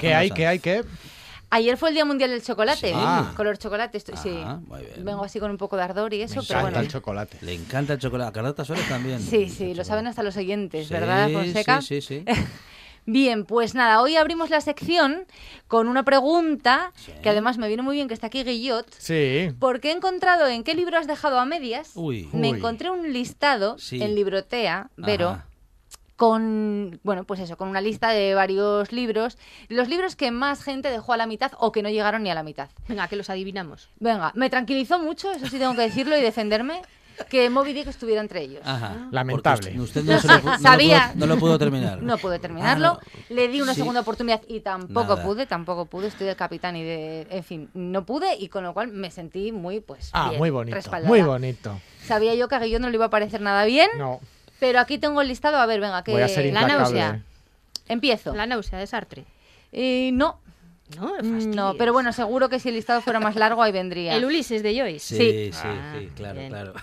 [0.00, 0.30] ¿Qué hay?
[0.30, 0.58] ¿Qué hay?
[0.60, 0.84] ¿Qué?
[1.54, 2.94] Ayer fue el Día Mundial del Chocolate,
[3.36, 4.00] color chocolate.
[4.00, 4.42] sí.
[4.98, 6.80] Vengo así con un poco de ardor y eso, Me pero encanta bueno.
[6.80, 7.38] el chocolate.
[7.42, 8.28] Le encanta el chocolate.
[8.30, 9.20] A Carlota Suárez también.
[9.20, 11.82] Sí, sí, lo saben hasta los oyentes, ¿verdad, Fonseca?
[11.82, 12.32] Sí, sí, sí.
[13.04, 15.24] Bien, pues nada, hoy abrimos la sección
[15.66, 18.86] con una pregunta que además me viene muy bien que está aquí Guillot.
[18.96, 19.50] Sí.
[19.58, 21.90] Porque he encontrado en qué libro has dejado a medias.
[21.96, 22.28] Uy.
[22.32, 22.58] Me Uy.
[22.58, 24.00] encontré un listado Sí.
[24.00, 25.30] en Librotea, Vero.
[25.30, 25.46] Ajá.
[26.26, 29.36] Con, bueno, pues eso, con una lista de varios libros.
[29.68, 32.34] Los libros que más gente dejó a la mitad o que no llegaron ni a
[32.36, 32.68] la mitad.
[32.86, 33.88] Venga, que los adivinamos.
[33.98, 36.80] Venga, me tranquilizó mucho, eso sí tengo que decirlo y defenderme,
[37.28, 38.62] que Moby Dick estuviera entre ellos.
[38.64, 39.08] Ajá.
[39.10, 39.66] Lamentable.
[39.66, 41.10] Porque usted no, se lo, no lo sabía.
[41.12, 42.00] pudo, no lo pudo terminar.
[42.00, 43.00] No pude terminarlo.
[43.02, 43.80] Ah, Le di una Sí.
[43.80, 45.24] segunda oportunidad y tampoco Nada.
[45.24, 46.06] pude, tampoco pude.
[46.06, 47.26] Estoy del capitán y de.
[47.30, 50.10] En fin, no pude y con lo cual me sentí muy, pues.
[50.12, 50.76] Ah, bien, muy bonito.
[50.76, 51.08] respaldada.
[51.08, 51.80] Muy bonito.
[52.04, 54.20] Sabía yo que a Guillón no le iba a parecer nada bien, No.
[54.62, 55.56] Pero aquí tengo el listado.
[55.58, 56.12] A ver, venga, que.
[56.12, 57.20] Voy a ser la náusea.
[57.88, 58.32] Empiezo.
[58.32, 59.24] La náusea de Sartre.
[59.72, 60.38] Eh, no.
[60.96, 64.14] No, No, pero bueno, seguro que si el listado fuera más largo, ahí vendría.
[64.14, 65.00] El Ulises de Joyce.
[65.00, 65.52] Sí, Sí.
[65.52, 66.50] sí, Ah, sí, claro, bien.
[66.50, 66.74] claro.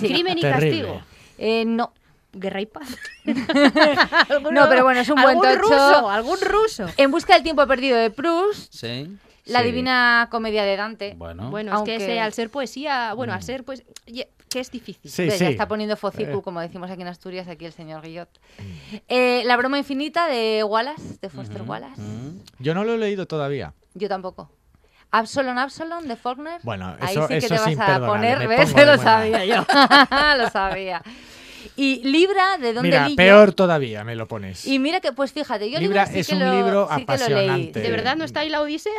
[0.00, 0.08] Sí.
[0.08, 0.82] Crimen y Terrible.
[0.82, 1.02] castigo.
[1.38, 1.92] Eh, no.
[2.32, 2.88] Guerra y paz.
[4.50, 5.58] No, pero bueno, es un buen ¿Algún tocho.
[5.60, 6.86] ruso, algún ruso.
[6.96, 9.16] En busca del tiempo perdido de Proust, Sí.
[9.46, 9.66] la Sí.
[9.66, 11.14] divina comedia de Dante.
[11.16, 11.50] Bueno.
[11.50, 13.84] Bueno, Aunque- es que ese, al ser poesía, bueno, al ser pues
[14.48, 15.10] que es difícil.
[15.10, 15.38] Sí, sí.
[15.38, 16.42] Ya está poniendo focicu, Eh.
[16.42, 18.28] como decimos aquí en Asturias, aquí el señor Guillot.
[19.08, 22.00] Eh, la broma infinita de Wallace, de Foster Wallace.
[22.00, 22.40] Mm.
[22.60, 23.74] Yo no lo he leído todavía.
[23.94, 24.50] Yo tampoco.
[25.10, 26.60] Absalom Absalom de Faulkner.
[26.64, 28.68] Bueno, Ahí eso- sí que eso te vas a poner, ¿ves?
[28.70, 28.98] Lo buena.
[28.98, 29.64] sabía yo.
[30.38, 31.02] lo sabía.
[31.76, 34.66] Y Libra de Don Mira, peor todavía me lo pones.
[34.66, 37.02] Y mira que, pues fíjate, yo Libra Libra sí es que un lo, libro sí
[37.02, 37.80] apasionante.
[37.80, 38.92] ¿De verdad no está ahí la Odisea?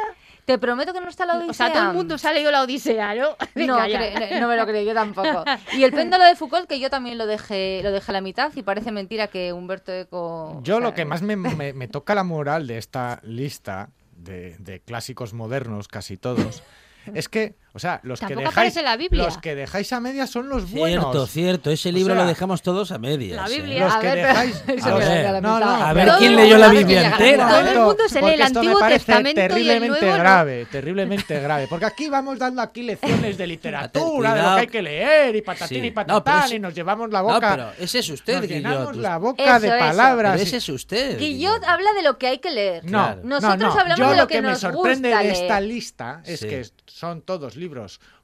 [0.45, 1.51] Te prometo que no está la Odisea.
[1.51, 3.35] O sea, todo el mundo se ha leído la Odisea, ¿no?
[3.55, 5.43] No, me lo creo, yo tampoco.
[5.77, 8.51] Y el péndulo de Foucault, que yo también lo dejé, lo dejé a la mitad,
[8.55, 10.61] y parece mentira que Humberto Eco...
[10.63, 13.89] Yo o sea, lo que más me, me- me toca la moral de esta lista
[14.15, 16.63] de, de clásicos modernos, casi todos,
[17.13, 19.23] es que, o sea, los que dejáis la Biblia.
[19.23, 21.03] los que dejáis a medias son los buenos.
[21.05, 21.71] Cierto, cierto.
[21.71, 23.37] Ese libro sea, lo dejamos todos a medias.
[23.37, 23.57] la ¿eh?
[23.59, 23.85] Biblia.
[23.85, 26.77] Los A que ver, dejáis a ver, no, no, A ver quién leyó la que
[26.79, 27.47] Biblia entera.
[27.47, 30.17] Todo el mundo se lee el me Antiguo parece Testamento y el terriblemente ¿no?
[30.17, 34.67] grave, terriblemente grave, porque aquí vamos dando aquí lecciones de literatura, de lo que hay
[34.67, 35.87] que leer y patatín Sí.
[35.87, 38.39] y No, patatán pero ese- y nos llevamos la No, boca, pero ese es usted,
[38.39, 39.03] nos llenamos Guillot.
[39.03, 39.77] la boca Eso, de eso.
[39.77, 40.31] palabras.
[40.33, 41.19] Pero y- ese es usted.
[41.19, 42.85] Guillot habla de lo que hay que leer.
[42.85, 43.79] No, no, Nosotros no.
[43.81, 46.39] hablamos Yo de lo lo que, que me nos sorprende gusta de esta lista es
[46.41, 47.66] que son todos libros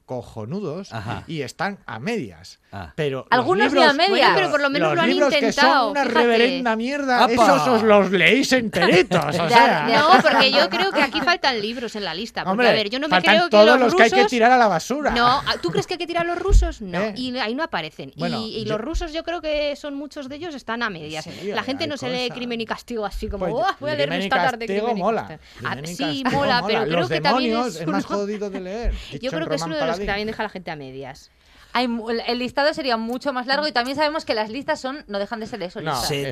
[0.06, 1.24] cojonudos Ajá.
[1.28, 2.60] y están a medias.
[2.76, 2.92] Ah.
[2.96, 4.10] Pero Algunos ni libros, a medias.
[4.10, 6.20] Bueno, pero por lo menos los lo han libros que intentado, son una fíjate.
[6.22, 7.32] reverenda mierda, ¡Apa!
[7.34, 9.24] esos os los leéis enteritos.
[9.26, 9.88] O sea.
[9.94, 12.42] No, porque yo creo que aquí faltan libros en la lista.
[12.42, 14.10] Porque, Hombre, a ver, yo no me faltan creo que todos los, los rusos...
[14.10, 15.12] que hay que tirar a la basura.
[15.12, 16.82] No, ¿tú crees que hay que tirar a los rusos?
[16.82, 17.14] No, ¿Eh?
[17.16, 18.10] y ahí no aparecen.
[18.16, 20.90] Y- Bueno, y, yo- los rusos yo creo que son muchos de ellos están a
[20.90, 21.26] medias.
[21.26, 23.96] Sí, la gente no se lee crimen y castigo así como, Pues, "Buah, voy a
[23.96, 25.28] leer Crimen y esta tarde Castigo crimen y mola.
[25.28, 25.40] castigo".
[25.70, 28.94] Ah, y sí, Castigo mola, pero creo que también es, es más jodido de leer.
[29.22, 31.30] Yo creo que es uno de los que también deja a la gente a medias.
[31.74, 35.40] El listado sería mucho más largo y también sabemos que las listas son no dejan
[35.40, 35.80] de ser eso.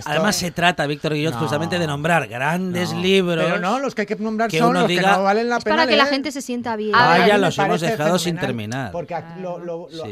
[0.05, 3.43] además se trata, Víctor Guillot, justamente de nombrar grandes libros.
[3.43, 5.75] Pero no, los que hay que nombrar son los que no valen la es pena
[5.77, 6.91] para que la gente se sienta bien.
[6.93, 8.91] Ah, ya los hemos dejado sin terminar.
[8.91, 9.41] Porque aquí,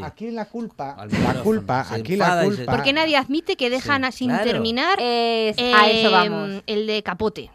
[0.04, 2.72] aquí la culpa, la culpa, aquí la culpa.
[2.72, 6.63] Porque nadie admite que dejan sin terminar a eso vamos.
[6.65, 7.52] el de Capote.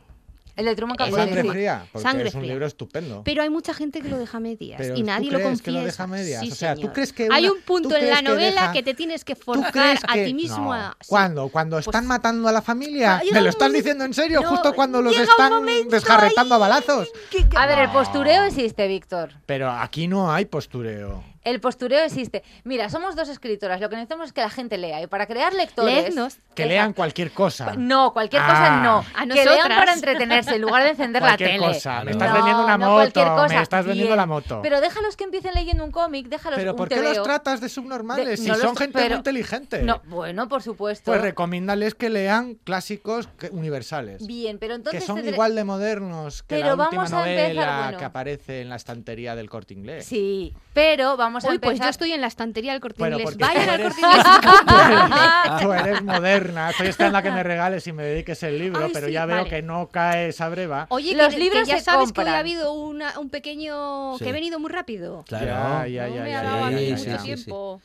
[0.56, 1.16] El de Truman Capote.
[1.16, 3.22] Sangre fría, porque es un libro estupendo.
[3.24, 5.64] Pero hay mucha gente que lo deja a medias y nadie lo confiesa.
[5.64, 6.42] que lo deja a medias?
[6.42, 9.34] o sea, ¿tú crees que hay un punto en la novela que, te tienes que
[9.34, 10.96] forjar a ti mismo a...
[11.06, 11.48] ¿Cuándo?
[11.48, 13.22] ¿Cuando pues están matando a la familia?
[13.32, 14.42] ¿Me lo estás diciendo en serio?
[14.42, 17.08] Justo cuando los están desjarretando a balazos.
[17.56, 19.32] A ver, el postureo existe, Víctor.
[19.46, 21.33] Pero aquí no hay postureo.
[21.44, 22.42] El postureo existe.
[22.64, 23.80] Mira, somos dos escritoras.
[23.80, 25.02] Lo que necesitamos es que la gente lea.
[25.02, 26.14] Y para crear lectores.
[26.54, 27.74] Que lean cualquier cosa.
[27.76, 29.04] No, cualquier cosa no.
[29.14, 31.58] A que lean para entretenerse en lugar de encender la tele.
[31.58, 32.02] Cosa.
[32.02, 33.46] Me estás vendiendo una moto.
[33.48, 34.60] Me estás vendiendo la moto.
[34.62, 36.28] Pero déjalos que empiecen leyendo un cómic.
[36.28, 38.40] Déjalos Pero ¿por qué los tratas de subnormales?
[38.40, 39.82] si son gente muy inteligente.
[39.82, 41.10] No, bueno, por supuesto.
[41.10, 44.26] Pues recomiéndales que lean clásicos universales.
[44.26, 45.02] Bien, pero entonces.
[45.02, 49.50] Que son igual de modernos que la última novela que aparece en la estantería del
[49.50, 50.06] corte inglés.
[50.06, 53.36] Sí, pero vamos Uy, pues yo estoy en la estantería del corte inglés.
[53.38, 54.24] Vayan al corte inglés.
[55.62, 56.70] tú, eres, moderna.
[56.70, 59.62] Estoy esperando a que me regales y me dediques el libro, pero ya veo que
[59.62, 60.86] no cae esa breva.
[60.90, 64.18] Oye, los libros ya sabes que hoy ha habido un pequeño.
[64.18, 65.24] que he venido muy rápido.
[65.28, 66.16] Claro, ya, ya, ya.
[66.16, 67.80] No me ha dado mucho tiempo.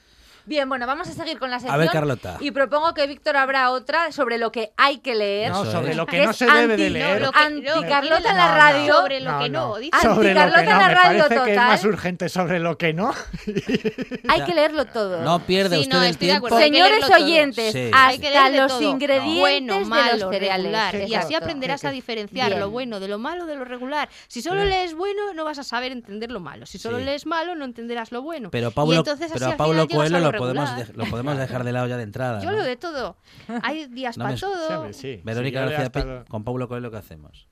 [0.50, 1.76] Bien, bueno, vamos a seguir con la sección.
[1.76, 2.38] A ver, Carlota.
[2.40, 5.52] Y propongo que Víctor abra otra sobre lo que hay que leer.
[5.52, 7.22] No, sobre lo que no se debe de leer.
[7.22, 8.96] No, anti Carlota en la radio.
[8.96, 9.78] sobre lo que no.
[9.78, 10.00] Dice.
[10.02, 10.80] Sobre lo que no.
[10.80, 13.14] Me parece que es más urgente sobre lo que no.
[14.28, 15.22] hay que leerlo todo.
[15.22, 16.50] No pierde usted el tiempo.
[16.58, 21.10] Señores oyentes, hasta los ingredientes bueno, malo, de los cereales.
[21.10, 24.10] Y así aprenderás a diferenciar lo bueno de lo malo de lo regular.
[24.28, 26.66] Si solo lees bueno, no vas a saber entender lo malo.
[26.66, 28.50] Si solo lees malo, no entenderás lo bueno.
[28.50, 32.04] Pero Paulo, pero a Paulo Coelho lo podemos, lo podemos dejar de lado ya de
[32.04, 32.42] entrada.
[32.42, 33.16] Yo lo de todo.
[33.62, 34.90] Hay días para todo.
[35.24, 37.48] Verónica García con Paulo Coelho, ¿qué hacemos?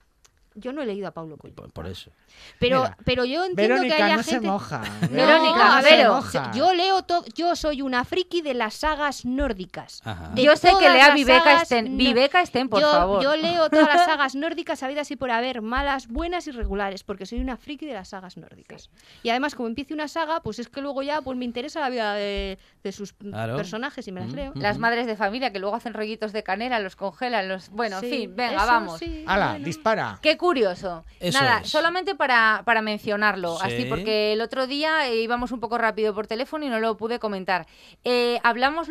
[0.57, 1.55] Yo no he leído a Paulo Coelho.
[1.69, 2.11] Por, eso.
[2.59, 4.31] Pero, pero yo entiendo que haya no gente...
[4.31, 4.81] se moja.
[5.09, 7.23] Verónica, no, yo leo todo.
[7.35, 10.01] Yo soy una friki de las sagas nórdicas.
[10.35, 11.97] yo sé que lea Viveca Sten.
[11.97, 13.23] Viveca Sten, por favor.
[13.23, 17.25] Yo leo todas las sagas nórdicas sabidas y por haber, malas, buenas y regulares, porque
[17.25, 18.89] soy una friki de las sagas nórdicas.
[19.23, 21.89] Y además, como empiece una saga, pues es que luego ya pues me interesa la
[21.89, 22.57] vida de,
[22.91, 24.53] sus personajes y me las leo.
[24.55, 27.69] Las madres de familia que luego hacen rollitos de canela, los congelan, los.
[27.69, 28.99] Bueno, en fin, venga, vamos.
[29.25, 29.59] ¡Hala!
[29.59, 30.19] Dispara.
[30.21, 31.03] ¿Qué curioso.
[31.33, 36.15] Nada, solamente para, para mencionarlo, así porque el otro día eh, íbamos un poco rápido
[36.15, 37.67] por teléfono y no lo pude comentar.
[38.05, 38.87] Eh, hablamos,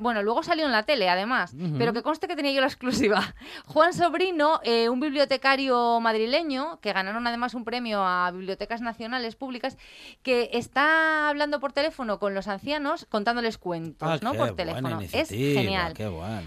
[0.00, 3.34] bueno, luego salió en la tele además, pero que conste que tenía yo la exclusiva.
[3.64, 9.78] Juan Sobrino, eh, un bibliotecario madrileño, que ganaron además un premio a bibliotecas nacionales públicas,
[10.22, 14.34] que está hablando por teléfono con los ancianos contándoles cuentos, ah, ¿no?
[14.34, 15.00] Por teléfono.
[15.00, 15.94] Es genial.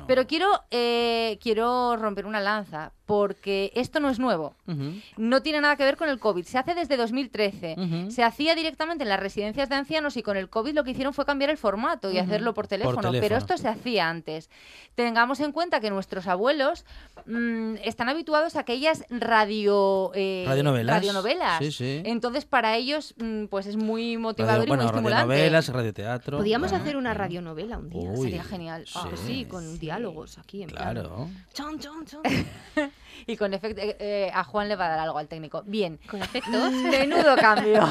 [0.06, 4.56] Pero quiero, quiero romper una lanza porque esto no es nuevo.
[5.18, 6.46] No tiene nada que ver con el COVID.
[6.46, 7.76] Se hace desde 2013.
[8.10, 11.14] Se hacía directamente en las residencias de ancianos y con el COVID lo que hicieron
[11.14, 14.50] fue cambiar el formato y hacerlo por teléfono, Pero esto se hacía antes.
[14.96, 16.86] Tengamos en cuenta que nuestros abuelos
[17.26, 20.96] mm, están habituados a aquellas radio, eh, radionovelas.
[20.96, 21.82] radionovelas.
[21.82, 25.28] Entonces, para ellos, mm, pues es muy motivador y muy estimulante.
[25.28, 26.38] Radionovelas, radioteatro.
[26.38, 28.16] Podríamos hacer una radionovela un día.
[28.16, 28.86] Sería genial.
[28.96, 31.28] Ah, sí, con diálogos aquí en Claro.
[31.54, 32.22] Chon, chon, chon.
[33.28, 35.64] y con efecto eh, eh, a Juan le va a dar algo al técnico.
[35.66, 36.00] Bien.
[36.10, 36.72] Con efectos.
[36.74, 37.82] Menudo cambio.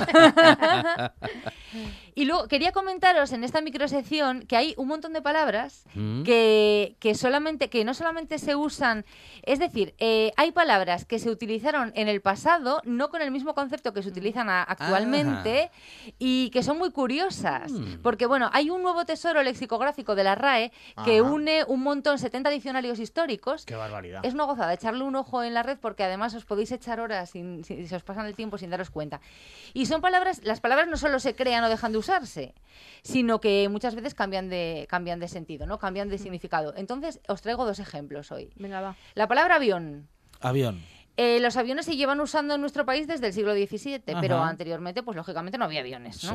[2.14, 6.22] y luego quería comentaros en esta microsección que hay un montón de palabras mm.
[6.22, 9.04] que, que, solamente que no solamente se usan,
[9.42, 13.54] es decir, eh, hay palabras que se utilizaron en el pasado no con el mismo
[13.54, 15.70] concepto que se utilizan actualmente
[16.18, 18.02] y que son muy curiosas, mm.
[18.02, 20.72] porque bueno, hay un nuevo tesoro lexicográfico de la RAE
[21.04, 23.64] que une un montón 70 diccionarios históricos.
[23.64, 24.24] Qué barbaridad.
[24.24, 27.30] Es una gozada echarle un ojo en la red porque además os podéis echar horas
[27.30, 29.20] sin, si, se os pasan el tiempo sin daros cuenta.
[29.74, 32.54] Y son palabras, las palabras no solo se crean o dejan de usarse,
[33.02, 35.78] sino que muchas veces cambian de, cambian de sentido, ¿no?
[35.78, 36.74] Cambian de significado.
[36.76, 38.50] Entonces, os traigo dos ejemplos hoy.
[38.56, 38.96] Venga, va.
[39.14, 40.08] La palabra avión.
[40.40, 40.82] Avión.
[41.16, 45.02] Eh, los aviones se llevan usando en nuestro país desde el siglo XVII, pero anteriormente,
[45.02, 46.34] pues lógicamente no había aviones, ¿no?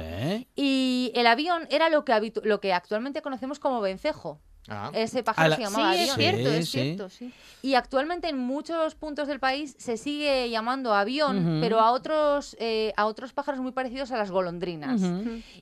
[0.56, 4.40] Y el avión era lo que, lo que actualmente conocemos como vencejo.
[4.68, 4.92] Ah.
[4.94, 7.32] Ese pájaro se llamaba sí, es cierto, es cierto, sí.
[7.62, 12.94] Y actualmente en muchos puntos del país se sigue llamando avión, pero a otros eh,
[12.98, 15.02] a otros pájaros muy parecidos a las golondrinas.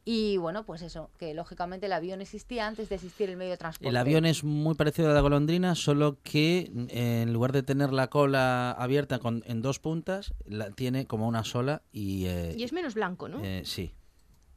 [0.05, 3.57] Y bueno, pues eso, que lógicamente el avión existía antes de existir el medio de
[3.57, 3.89] transporte.
[3.89, 8.07] El avión es muy parecido a la golondrina, solo que en lugar de tener la
[8.07, 12.25] cola abierta con, en dos puntas, la tiene como una sola y...
[12.25, 13.43] Eh, y es menos blanco, ¿no?
[13.43, 13.93] Eh, sí.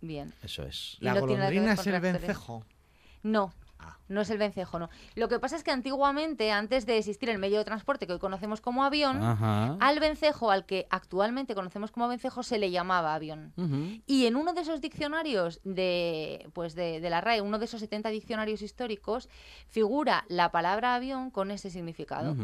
[0.00, 0.32] Bien.
[0.42, 0.96] Eso es.
[1.00, 2.64] ¿La golondrina es el vencejo?
[3.22, 3.52] No,
[4.08, 4.90] no es el vencejo, no.
[5.14, 8.18] Lo que pasa es que antiguamente, antes de existir el medio de transporte que hoy
[8.18, 13.52] conocemos como avión, al vencejo, al que actualmente conocemos como vencejo, se le llamaba avión.
[14.06, 18.08] Y en uno de esos diccionarios de, pues de, la RAE, uno de esos 70
[18.10, 19.28] diccionarios históricos,
[19.68, 22.36] figura la palabra avión con ese significado.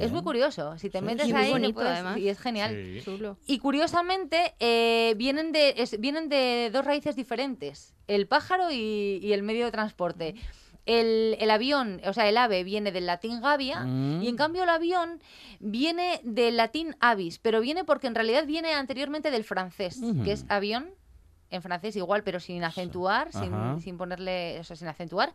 [0.00, 0.78] es muy curioso.
[0.78, 1.52] Si te metes ahí,
[2.16, 3.02] y es genial.
[3.46, 7.94] Y curiosamente, eh, vienen, de, vienen de dos raíces diferentes.
[8.06, 10.34] El pájaro y, el medio de transporte.
[11.00, 14.36] El, avión, o sea, el ave viene del latín gavia y en mm.
[14.36, 15.20] cambio el avión
[15.60, 20.44] viene del latín avis, pero viene porque en realidad viene anteriormente del francés, que es
[20.48, 20.92] avión
[21.50, 25.32] en francés igual, pero sin acentuar, sin, sin, ponerle, o sea, sin acentuar.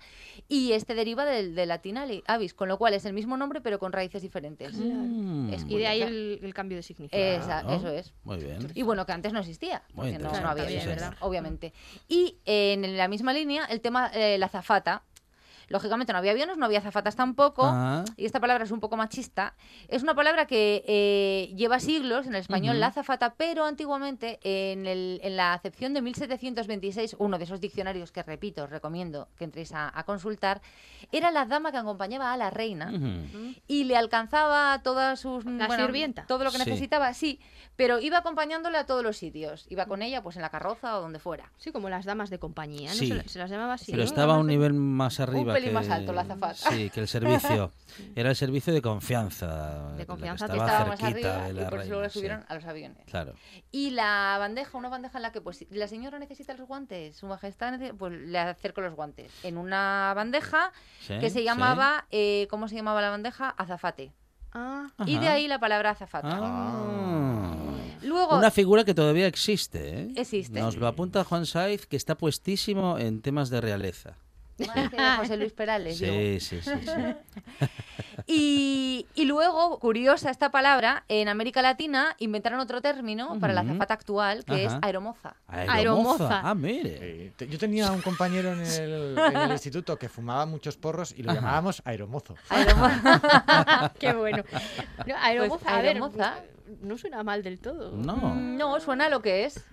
[0.48, 3.92] Y este deriva del, latín avis, con lo cual es el mismo nombre, pero con
[3.92, 4.76] raíces diferentes.
[4.76, 5.54] Mm.
[5.68, 7.72] y de ahí el, cambio de significado.
[7.72, 8.14] Eso es.
[8.24, 8.72] Muy bien.
[8.74, 11.74] Y bueno, que antes no existía, porque no, había, obviamente.
[12.08, 15.04] Y en la misma línea, el tema, eh, la zafata,
[15.74, 18.06] Lógicamente no había aviones, no había zafatas tampoco, ah.
[18.16, 19.56] y esta palabra es un poco machista.
[19.88, 24.86] Es una palabra que eh, lleva siglos en el español, la zafata, pero antiguamente en,
[24.86, 29.46] el, en, la acepción de 1726, uno de esos diccionarios que repito, os recomiendo que
[29.46, 30.62] entréis a, consultar,
[31.12, 32.92] era la dama que acompañaba a la reina
[33.68, 35.44] y le alcanzaba todas sus...
[35.46, 36.28] La sirvienta.
[36.28, 37.40] Todo lo que necesitaba, sí,
[37.76, 39.66] pero iba acompañándole a todos los sitios.
[39.70, 41.52] Iba con ella pues en la carroza o donde fuera.
[41.58, 42.96] Sí, como las damas de compañía, ¿no?
[42.96, 43.92] Se, las llamaba así.
[43.92, 46.72] Pero estaba a un nivel más arriba más alto la azafata.
[46.72, 47.72] Sí, que el servicio.
[48.16, 49.94] Era el servicio de confianza.
[49.94, 53.06] De confianza que estaba, más arriba y por eso luego subieron a los aviones.
[53.06, 53.34] Claro.
[53.72, 57.28] Y la bandeja, una bandeja en la que pues la señora necesita los guantes, su
[57.28, 59.32] majestad pues le acerco los guantes.
[59.44, 60.72] En una bandeja
[61.08, 63.50] que se llamaba, eh, ¿cómo se llamaba la bandeja?
[63.50, 64.12] Azafate.
[64.54, 64.92] Ah.
[65.06, 66.40] Y de ahí la palabra azafata.
[66.42, 67.56] Ah.
[68.04, 70.02] Luego, Una figura que todavía existe.
[70.02, 70.14] ¿eh?
[70.16, 70.60] Existe.
[70.60, 74.18] Nos lo apunta Juan Saiz, que está puestísimo en temas de realeza.
[75.18, 75.98] José Luis Perales.
[75.98, 76.72] Sí, sí, sí.
[78.28, 83.94] y, y, luego, curiosa esta palabra, en América Latina inventaron otro término para la azafata
[83.94, 85.36] actual, que es aeromoza.
[85.48, 86.42] aeromoza.
[86.44, 87.34] Ah, mire.
[87.38, 91.34] yo tenía un compañero en el, en el, instituto que fumaba muchos porros y lo
[91.34, 92.36] llamábamos aeromozo.
[92.50, 93.94] Aeromoza.
[94.00, 94.44] Qué bueno.
[95.22, 96.36] aeromoza, pues, aeromoza
[96.82, 97.92] no suena mal del todo.
[97.92, 98.36] No.
[98.36, 99.64] No, suena lo que es.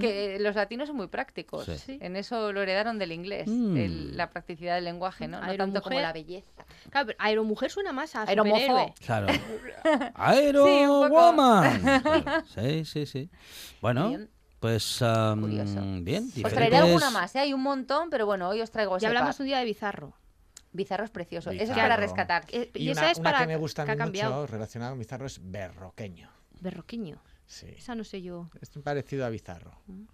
[0.00, 1.68] Que los latinos son muy prácticos.
[1.88, 4.14] En eso lo heredaron del inglés, mm.
[4.14, 5.40] la practicidad del lenguaje, ¿no?
[5.40, 6.64] No tanto como la belleza.
[6.90, 8.94] Claro, pero aeromujer suena más a superhéroe.
[9.04, 9.26] Claro.
[10.14, 11.82] Aerowoman.
[12.54, 13.30] Sí, sí, sí.
[13.80, 14.26] Bueno.
[14.58, 15.00] Pues
[16.02, 17.40] bien, Os traeré alguna más, ¿eh?
[17.40, 20.14] hay un montón, pero bueno, hoy os traigo Ya hablamos un día de Bizarro.
[20.72, 21.50] Bizarro es precioso.
[21.50, 22.44] Eso es para rescatar.
[22.48, 26.30] Eh, y, esa es para que me gusta mucho relacionado con Bizarro es berroqueño.
[26.60, 27.22] Berroqueño.
[27.46, 27.74] Sí.
[27.76, 28.50] Esa no sé yo.
[28.60, 29.72] Es parecido a Bizarro.
[29.86, 30.04] Mm.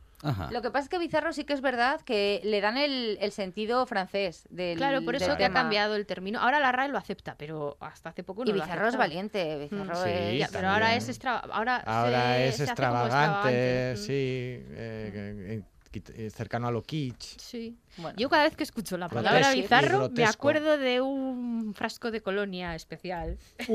[0.50, 3.86] Lo que pasa es que Bizarro sí que es verdad que le dan el, sentido
[3.86, 6.40] francés del Claro, por eso que ha cambiado el término.
[6.40, 10.00] Ahora la RAE lo acepta, pero hasta hace poco no Y Bizarro es valiente, Bizarro
[10.00, 10.06] mm.
[10.06, 10.50] es...
[10.50, 15.62] pero ahora es, ahora, ahora es extravagante, sí, eh,
[15.94, 17.38] eh, cercano a lo kitsch.
[17.38, 17.76] Sí.
[18.16, 22.74] Yo cada vez que escucho la palabra bizarro me acuerdo de un frasco de colonia
[22.74, 23.38] especial.
[23.58, 23.66] sí,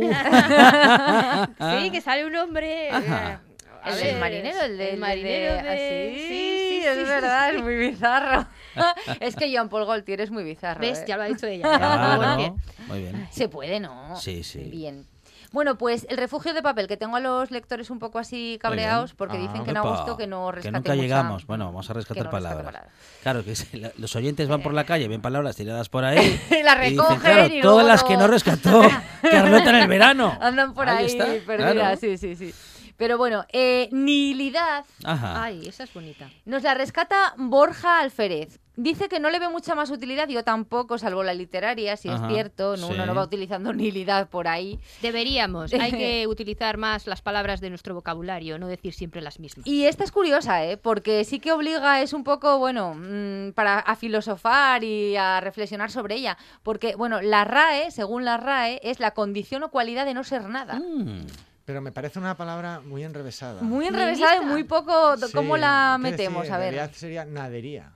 [1.92, 2.90] que sale un hombre...
[3.88, 6.16] El marinero, el, de, marinero de...
[6.16, 8.46] Sí, sí, es verdad, es muy bizarro.
[9.20, 10.82] es que Jean Paul Gaultier es muy bizarro.
[10.82, 11.00] ¿Ves?
[11.00, 11.06] ¿eh?
[11.08, 12.52] Ya lo ha dicho ella.
[12.88, 13.28] muy bien.
[13.32, 14.16] Se puede, ¿no?
[14.18, 14.60] Sí, sí.
[14.60, 15.06] Bien.
[15.52, 19.14] Bueno, pues el refugio de papel, que tengo a los lectores un poco así cabreados
[19.14, 21.48] porque dicen que no ha gusto que no rescate Que nunca llegamos.
[21.48, 22.84] Bueno, vamos a rescatar palabras.
[23.24, 23.54] Claro, que
[23.98, 26.40] los oyentes van por la calle, ven palabras tiradas por ahí.
[26.52, 27.54] y las recogen.
[27.54, 28.82] Y todas las que no rescató
[29.22, 30.38] Carlota en el verano.
[30.40, 32.54] Andan por ahí, perdidas, sí, sí, sí.
[32.98, 34.86] Pero bueno, eh, nihilidad.
[35.04, 36.30] Ay, esa es bonita.
[36.46, 38.60] Nos la rescata Borja Alférez.
[38.80, 42.22] Dice que no le ve mucha más utilidad, yo tampoco, salvo la literaria, si es
[42.28, 44.80] cierto, uno no va utilizando nilidad por ahí.
[45.02, 49.66] Deberíamos, hay que utilizar más las palabras de nuestro vocabulario, no decir siempre las mismas.
[49.66, 50.78] Y esta es curiosa, ¿eh?
[50.78, 55.90] porque sí que obliga, es un poco, bueno, mm, para a filosofar y a reflexionar
[55.90, 60.14] sobre ella, porque, bueno, la RAE, según la RAE, es la condición o cualidad de
[60.14, 60.76] no ser nada.
[60.76, 61.26] Mm.
[61.68, 63.62] Pero me parece una palabra muy enrevesada.
[63.62, 65.16] Muy enrevesada y muy poco...
[65.34, 66.50] ¿Cómo la metemos?
[66.50, 66.70] a ver.
[66.70, 67.92] En realidad sería nadería.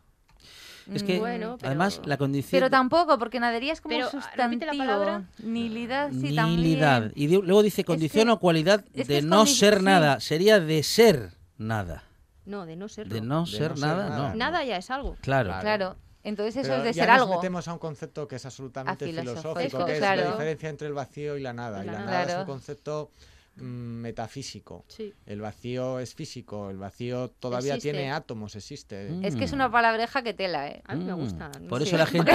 [0.93, 1.21] Es que,
[1.63, 2.59] además, la condición...
[2.59, 4.73] Pero tampoco, porque nadería es como pero, sustantivo.
[4.73, 5.23] La palabra?
[5.41, 7.13] Nilidad, sí, Nilidad.
[7.15, 10.19] Y luego dice condición o cualidad de no ser nada.
[10.19, 12.03] Sería de ser nada.
[12.43, 14.35] No, de no ser De no, ser, nada, no.
[14.35, 15.15] Nada ya es algo.
[15.21, 15.53] Claro.
[15.61, 15.95] Claro.
[16.23, 19.85] Entonces eso es de ya ser nos metemos a un concepto que es absolutamente filosófico,
[19.85, 21.81] que es la diferencia entre el vacío y la nada.
[21.85, 23.11] y la nada es un concepto
[23.55, 23.61] mm,
[24.01, 24.85] metafísico.
[25.25, 29.09] El vacío es físico, el vacío todavía tiene átomos, existe.
[29.25, 30.81] Es que es una palabreja que tela, ¿eh?
[30.85, 31.51] A mí me gusta.
[31.69, 32.31] por, eso la gente,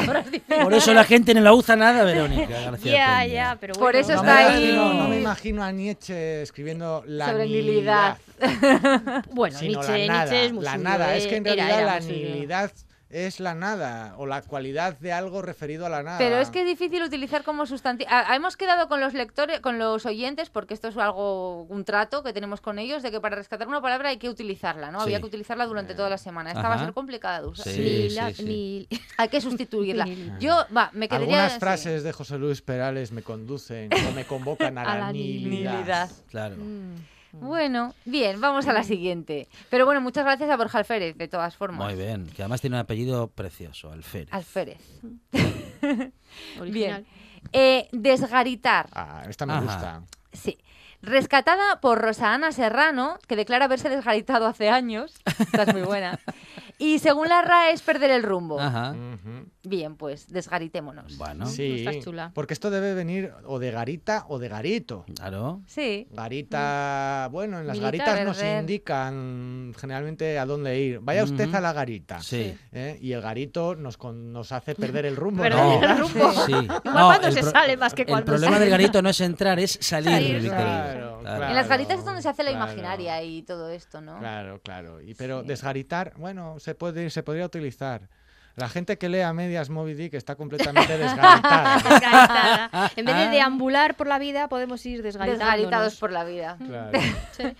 [0.62, 4.55] por eso la gente no la usa nada, Verónica Ya, ya, pero Por eso está
[4.55, 4.73] ahí.
[4.73, 8.19] no me imagino a Nietzsche escribiendo la Sobre nihilidad.
[9.33, 12.73] bueno, Nietzsche, la nada, Nietzsche es muy La nada, es que en realidad la nihilidad
[13.09, 16.18] es la nada o la cualidad de algo referido a la nada.
[16.18, 18.11] Pero es que es difícil utilizar como sustantivo.
[18.32, 22.32] Hemos quedado con los lectores, con los oyentes, porque esto es algo, un trato que
[22.32, 25.00] tenemos con ellos, de que para rescatar una palabra hay que utilizarla, ¿no?
[25.00, 26.50] Había que utilizarla durante toda la semana.
[26.50, 27.72] Esta va a ser complicada de usar.
[27.72, 28.88] Sí,
[29.18, 30.07] Hay que sustituirla.
[30.40, 31.44] Yo, va, me quedaría...
[31.44, 36.11] Algunas frases de José Luis Perales me conducen o me convocan a, la, nihilidad.
[36.28, 36.57] Claro.
[36.57, 37.16] Mm.
[37.41, 39.49] Bueno, bien, vamos a la siguiente.
[39.70, 41.87] Pero bueno, muchas gracias a Borja Alférez, de todas formas.
[41.87, 44.32] Muy bien, que además tiene un apellido precioso, Alférez.
[44.32, 44.80] Alférez.
[46.62, 47.07] bien.
[47.53, 48.89] Eh, desgaritar.
[48.93, 50.03] Ah, esta me gusta.
[50.32, 50.59] Sí.
[51.07, 55.14] Rescatada por Rosa Ana Serrano, que declara haberse desgaritado hace años.
[55.38, 56.18] Esta es muy buena.
[56.78, 58.61] Y según la RAE es perder el rumbo.
[58.61, 58.94] Ajá.
[59.62, 61.16] Bien, pues desgaritémonos.
[61.16, 62.32] Bueno, sí, chula.
[62.34, 65.04] porque esto debe venir o de garita o de garito.
[65.14, 65.62] Claro.
[65.66, 66.07] Sí.
[66.11, 71.00] Garita, bueno, en las garitas nos indican generalmente a dónde ir.
[71.00, 72.20] Vaya usted a la garita.
[72.20, 72.57] Sí.
[72.72, 72.98] ¿eh?
[73.00, 75.42] Y el garito nos, nos hace perder el rumbo.
[75.42, 76.32] Perder el rumbo.
[76.46, 76.52] Sí.
[76.52, 79.78] Igual cuando se sale más que cuando El problema del garito no es entrar, es
[79.80, 80.52] salir.
[80.97, 84.18] Claro, claro, en las garitas es donde se hace la imaginaria y todo esto, ¿no?
[84.18, 85.01] Claro, claro.
[85.01, 88.09] Y, pero desgaritar, bueno, se puede se podría utilizar.
[88.57, 92.90] La gente que lee a medias Moby Dick está completamente desgaritada.
[92.97, 93.30] En vez de ah.
[93.30, 96.57] deambular por la vida, podemos ir desgaritados por la vida.
[96.59, 96.99] Claro.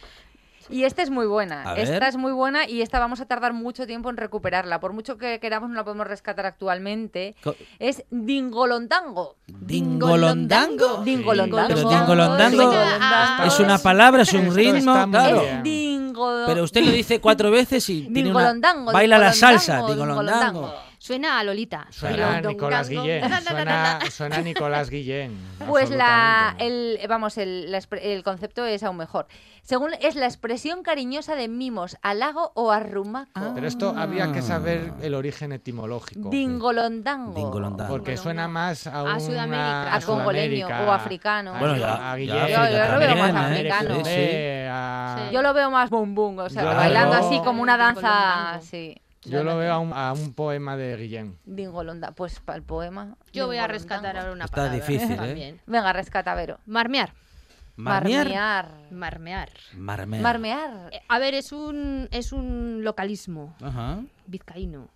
[0.69, 1.75] Y esta es muy buena.
[1.77, 4.81] Esta es muy buena y esta vamos a tardar mucho tiempo en recuperarla.
[4.81, 7.35] Por mucho que queramos, no la podemos rescatar actualmente.
[7.79, 9.37] es Dingolondango.
[9.47, 11.03] ¿Dingolondango?
[11.05, 11.69] Dingolondango.
[11.69, 12.73] Pero Dingolondango
[13.45, 14.77] es una palabra, es un ritmo.
[14.79, 15.07] Es
[16.47, 18.55] Pero usted lo dice cuatro veces y tiene una...
[18.93, 19.87] baila la salsa.
[19.87, 20.86] Dingolondango.
[21.07, 21.87] Suena a Lolita.
[21.91, 23.23] Suena a Nicolás Guillén.
[24.11, 25.39] Suena, a Nicolás Guillén.
[25.69, 29.29] Pues la, el, vamos, el, el concepto es aún mejor.
[29.63, 33.31] Según es la expresión cariñosa de mimos, halago o arrumaco.
[33.35, 33.53] Ah.
[33.55, 36.29] Pero esto había que saber el origen etimológico.
[36.29, 37.53] Dingolondango.
[37.89, 39.95] Porque suena más a, a Sudamérica.
[39.95, 41.55] A, congoleño o africano.
[41.57, 42.49] Bueno, ya, a Guillén.
[42.49, 45.31] Yo, lo veo más africano.
[45.31, 48.61] Yo lo veo más bum bum, o sea, bailando así como una danza.
[48.61, 48.97] Sí.
[49.29, 51.39] Yo lo veo a un, poema de Guillén.
[51.45, 53.16] Dingolonda, pues para el poema.
[53.33, 54.74] Yo voy a rescatar ahora una Está palabra.
[54.74, 55.61] difícil, ¿eh?
[55.66, 56.59] Venga, rescata, Vero.
[56.66, 57.12] Marmear.
[57.77, 58.70] Marmear.
[58.91, 59.51] Marmear.
[59.74, 60.22] Marmear.
[60.22, 60.89] Marmear.
[60.93, 64.01] Eh, a ver, es un, es un localismo Ajá.
[64.27, 64.89] vizcaíno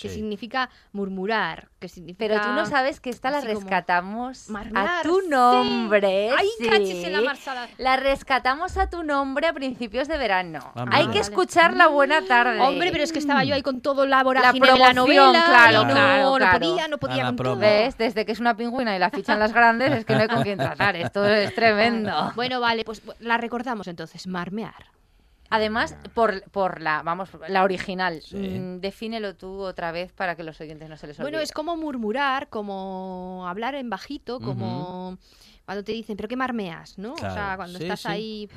[0.00, 2.18] que significa murmurar, que significa...
[2.18, 6.30] Pero tú no sabes que esta la rescatamos a tu nombre.
[6.58, 7.10] Sí.
[7.10, 7.36] la
[7.78, 10.72] La rescatamos a tu nombre a principios de verano.
[10.74, 12.60] Ah, Hay que escuchar la buena tarde.
[12.60, 15.44] Hombre, pero es que estaba yo ahí con todo la vorágine la de la novela.
[15.46, 17.56] Claro, no, claro, no podía, no podía con todo.
[17.56, 17.96] ¿Ves?
[17.96, 20.42] Desde que es una pingüina y la fichan las grandes es que no hay con
[20.42, 20.96] quién tratar.
[20.96, 22.32] Esto es tremendo.
[22.34, 24.95] Bueno, vale, pues la recordamos entonces, marmear.
[25.50, 28.22] Además, por, por la, vamos, la original.
[28.32, 31.30] Mm, defínelo tú otra vez para que los oyentes no se les olvide.
[31.30, 35.18] Bueno, es como murmurar, como hablar en bajito, como
[35.64, 37.14] cuando te dicen, pero qué marmeas, ¿no?
[37.14, 38.48] O sea, cuando estás ahí...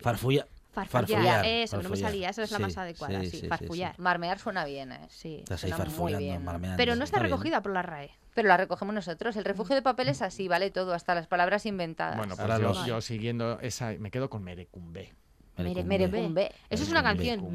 [0.00, 0.46] Farfulla.
[0.72, 3.98] Farfullar, eso, no me salía, esa es la más adecuada, sí, farfullar.
[3.98, 5.06] Marmear suena bien, ¿eh?
[5.10, 6.46] Sí, suena muy bien.
[6.78, 8.10] Pero no está, recogida por la RAE.
[8.34, 9.36] Pero la recogemos nosotros.
[9.36, 12.16] El refugio de papel es así, vale todo, hasta las palabras inventadas.
[12.16, 15.12] Bueno, pues yo, yo, siguiendo esa, me quedo con Merecumbe.
[15.56, 16.52] Merecumbe.
[16.70, 17.48] Eso es una canción.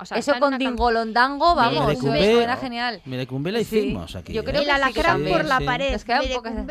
[0.00, 3.02] O sea, Eso con Dingolondango, vamos, suena genial.
[3.04, 4.32] Merecumbe la hicimos aquí.
[4.32, 4.64] Yo creo ¿eh?
[4.64, 6.00] el alacrán por la pared.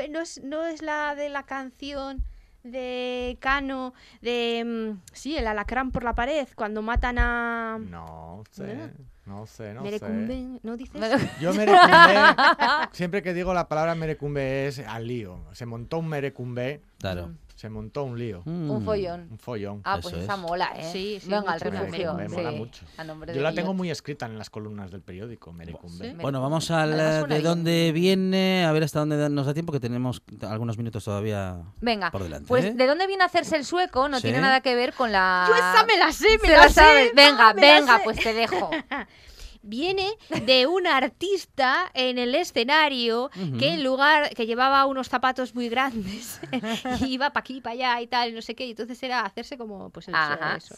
[0.09, 2.23] no, es, no es la de la canción
[2.63, 4.63] de Cano, de...
[4.65, 7.77] Mm, sí, el alacrán por la pared, cuando matan a...
[7.79, 8.91] No sé,
[9.25, 10.59] no sé, no merecumbe, sé.
[10.63, 11.01] ¿no dices?
[11.41, 12.13] Yo merecumbe,
[12.91, 15.45] siempre que digo la palabra merecumbe es al lío.
[15.53, 16.81] Se montó un merecumbe.
[16.99, 17.33] Claro.
[17.57, 18.43] Se montó un lío.
[18.45, 18.69] Mm.
[18.69, 19.27] Un follón.
[19.31, 19.81] Un follón.
[19.83, 20.91] Ah, pues esa mola, ¿eh?
[20.93, 21.27] Sí, sí.
[21.27, 22.13] Venga, al refugio.
[22.13, 22.85] Me, mola mucho.
[23.33, 26.13] Yo la tengo muy escrita en las columnas del periódico, Merecumbe.
[26.21, 30.21] Bueno, vamos al de dónde viene, a ver hasta dónde nos da tiempo, que tenemos
[30.41, 32.47] algunos minutos todavía Venga, por delante.
[32.47, 32.73] Pues ¿eh?
[32.75, 35.45] de dónde viene a hacerse el sueco no tiene nada que ver con la...
[35.47, 36.67] Yo esa me la sé, me la,
[37.15, 38.69] Venga, venga, pues te dejo.
[39.67, 40.07] viene
[40.45, 46.39] de un artista en el escenario que en lugar que llevaba unos zapatos muy grandes
[47.07, 49.89] iba para aquí para allá y tal no sé qué y entonces era hacerse como
[49.89, 50.15] pues el,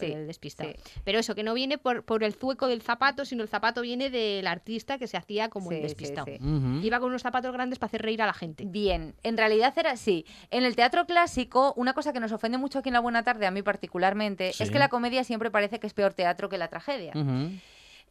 [0.01, 0.71] el despistado.
[1.03, 4.09] pero eso que no viene por, por, el zueco del zapato sino el zapato viene
[4.09, 6.27] del artista que se hacía como el despistado.
[6.81, 8.65] iba con unos zapatos grandes para hacer reír a la gente.
[8.65, 10.25] Bien en realidad era así.
[10.51, 13.45] En el teatro clásico una cosa que nos ofende mucho aquí en la buena tarde
[13.45, 16.67] a mí particularmente es que la comedia siempre parece que es peor teatro que la
[16.67, 17.13] tragedia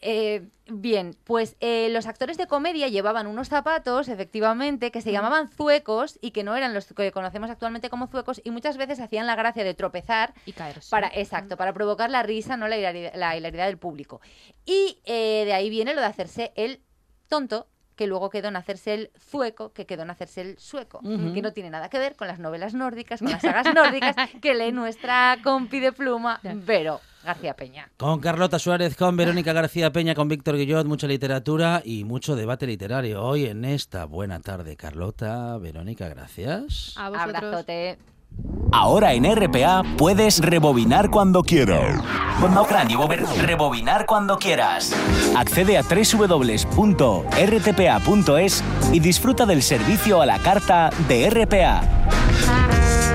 [0.00, 5.48] eh, bien, pues eh, los actores de comedia llevaban unos zapatos, efectivamente, que se llamaban
[5.48, 9.26] zuecos y que no eran los que conocemos actualmente como zuecos y muchas veces hacían
[9.26, 10.90] la gracia de tropezar y caerse.
[10.90, 14.20] Para, exacto, para provocar la risa, no la hilaridad, del público.
[14.64, 16.80] Y eh, de ahí viene lo de hacerse el
[17.28, 21.42] tonto que luego quedó en hacerse el zueco, que quedó en hacerse el sueco, que
[21.42, 24.70] no tiene nada que ver con las novelas nórdicas, con las sagas nórdicas que lee
[24.70, 27.90] nuestra compi de pluma, pero García Peña.
[27.96, 32.66] Con Carlota Suárez, con Verónica García Peña, con Víctor Guillot, mucha literatura y mucho debate
[32.66, 34.76] literario hoy en esta buena tarde.
[34.76, 36.94] Carlota, Verónica, gracias.
[36.96, 37.98] A Abrazote.
[38.70, 42.02] Ahora en RPA puedes rebobinar cuando quieras.
[42.40, 42.66] No,
[43.44, 44.92] rebobinar cuando quieras.
[45.34, 46.44] Accede a www.rtpa.es
[48.92, 51.80] y disfruta del servicio a la carta de RPA.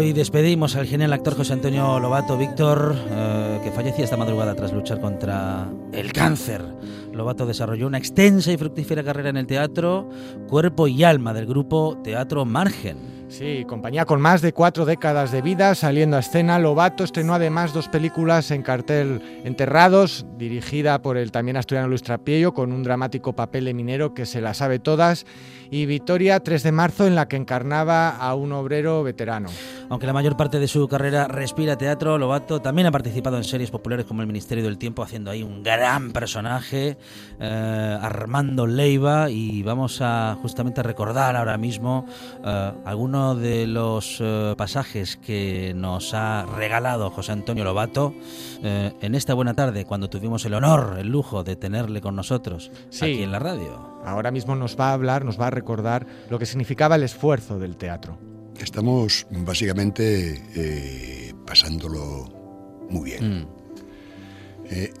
[0.00, 4.72] Hoy despedimos al genial actor José Antonio Lobato Víctor, eh, que fallecía esta madrugada tras
[4.72, 6.64] luchar contra el cáncer.
[7.12, 10.08] Lobato desarrolló una extensa y fructífera carrera en el teatro,
[10.48, 13.19] cuerpo y alma del grupo Teatro Margen.
[13.30, 17.72] Sí, compañía con más de cuatro décadas de vida saliendo a escena, Lobato estrenó además
[17.72, 23.32] dos películas en cartel Enterrados, dirigida por el también asturiano Luis Trapiello, con un dramático
[23.32, 25.26] papel de minero que se la sabe todas,
[25.70, 29.48] y Victoria 3 de marzo en la que encarnaba a un obrero veterano.
[29.88, 33.70] Aunque la mayor parte de su carrera respira teatro, Lobato también ha participado en series
[33.70, 36.98] populares como El Ministerio del Tiempo, haciendo ahí un gran personaje,
[37.38, 42.06] eh, Armando Leiva, y vamos a justamente recordar ahora mismo
[42.44, 48.14] eh, algunos de los eh, pasajes que nos ha regalado José Antonio Lobato
[48.62, 52.70] eh, en esta buena tarde, cuando tuvimos el honor, el lujo de tenerle con nosotros
[53.00, 54.00] aquí en la radio.
[54.04, 57.58] Ahora mismo nos va a hablar, nos va a recordar lo que significaba el esfuerzo
[57.58, 58.18] del teatro.
[58.58, 63.40] Estamos básicamente eh, pasándolo muy bien.
[63.40, 63.46] Mm.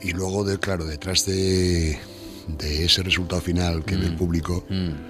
[0.02, 1.98] y luego, de, claro, detrás de,
[2.60, 4.18] ese resultado final que ve el mm.
[4.18, 5.09] público, mm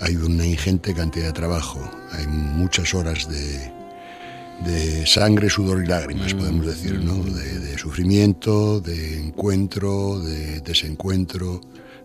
[0.00, 1.78] hay una ingente cantidad de trabajo,
[2.12, 7.14] hay muchas horas de, sangre, sudor y lágrimas, podemos decir, ¿no?
[7.14, 7.34] Mm.
[7.34, 11.60] De, sufrimiento, de encuentro, de desencuentro,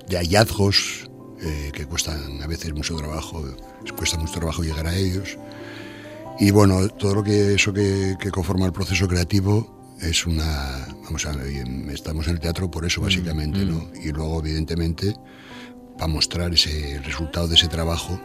[0.08, 1.10] de hallazgos
[1.42, 3.44] eh, que cuestan a veces mucho trabajo,
[3.98, 5.38] cuesta mucho trabajo llegar a ellos.
[6.40, 11.34] Y bueno, todo lo que eso que, conforma el proceso creativo es una, vamos a
[11.34, 13.80] ver, estamos en el teatro por eso mm, básicamente, ¿no?
[13.80, 14.08] Mm.
[14.08, 15.16] Y luego evidentemente
[15.98, 18.20] para mostrar ese resultado de ese trabajo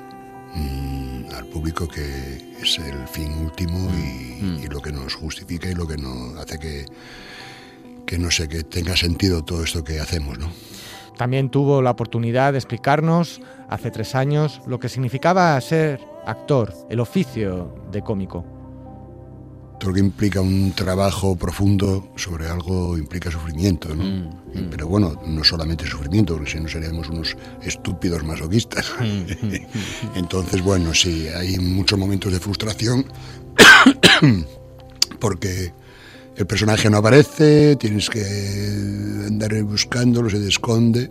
[0.54, 4.64] mm, al público que es el fin último mm.
[4.64, 6.86] y, lo que nos justifica y lo que nos hace que,
[8.06, 10.50] que no sé, que tenga sentido todo esto que hacemos, ¿no?
[11.16, 16.98] También tuvo la oportunidad de explicarnos hace tres años lo que significaba ser actor, el
[16.98, 18.59] oficio de cómico.
[19.80, 24.04] Todo lo que implica un trabajo profundo sobre algo implica sufrimiento, ¿no?
[24.04, 24.70] Mm, mm.
[24.70, 28.92] Pero bueno, no solamente sufrimiento, porque si no seríamos unos estúpidos masoquistas.
[29.00, 29.54] Mm,
[30.16, 33.06] Entonces, bueno, sí, hay muchos momentos de frustración
[35.18, 35.72] porque
[36.36, 38.22] el personaje no aparece, tienes que
[39.26, 41.10] andar buscándolo, se esconde.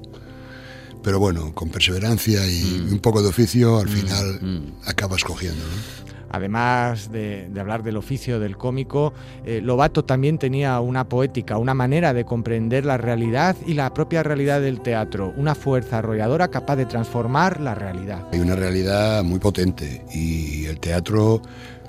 [1.02, 5.64] Pero bueno, con perseverancia y un poco de oficio, al final acabas cogiendo.
[5.64, 6.00] ¿no?
[6.30, 9.14] Además de, hablar del oficio del cómico,
[9.46, 14.24] eh, Lobato también tenía una poética, una manera de comprender la realidad y la propia
[14.24, 18.28] realidad del teatro, una fuerza arrolladora capaz de transformar la realidad.
[18.32, 21.42] Hay una realidad muy potente y el teatro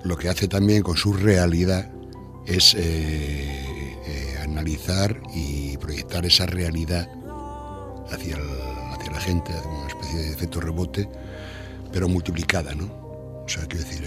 [0.03, 1.91] lo que hace también con su realidad
[2.47, 2.81] es eh,
[4.07, 7.09] eh, analizar y proyectar esa realidad
[8.11, 8.37] hacia,
[8.93, 11.09] hacia la gente, una especie de efecto rebote,
[11.93, 12.87] pero multiplicada, ¿no?
[13.45, 14.05] O sea, quiero decir,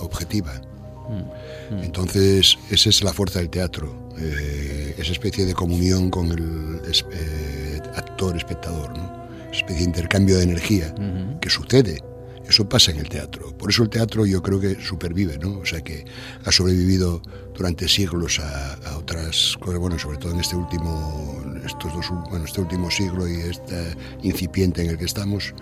[0.00, 0.60] objetiva.
[1.08, 1.82] Mm, mm.
[1.84, 6.80] Entonces, esa es la fuerza del teatro, eh, esa especie de comunión con el
[7.12, 9.26] eh, actor-espectador, ¿no?
[9.50, 10.94] esa especie de intercambio de energía
[11.40, 12.02] que sucede
[12.48, 13.56] eso pasa en el teatro.
[13.56, 15.58] Por eso el teatro yo creo que supervive, ¿no?
[15.58, 16.04] O sea que
[16.44, 17.20] ha sobrevivido
[17.54, 22.60] durante siglos a, otras cosas, bueno, sobre todo en este último, estos dos, bueno, este
[22.60, 25.54] último siglo y este incipiente en el que estamos.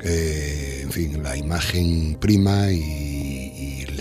[0.00, 3.07] en fin, la imagen prima y,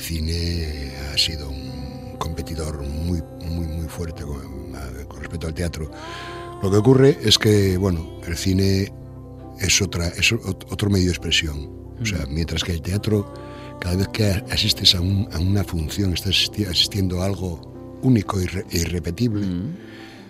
[0.08, 4.74] cine ha sido un competidor muy, muy, muy fuerte con,
[5.20, 5.92] respecto al teatro.
[6.64, 8.92] Lo que ocurre es que, bueno, el cine
[9.60, 13.32] es, otra, es otro medio de expresión o sea, mientras que el teatro,
[13.80, 19.46] cada vez que asistes a, una función, estás asistiendo a algo único e irrepetible.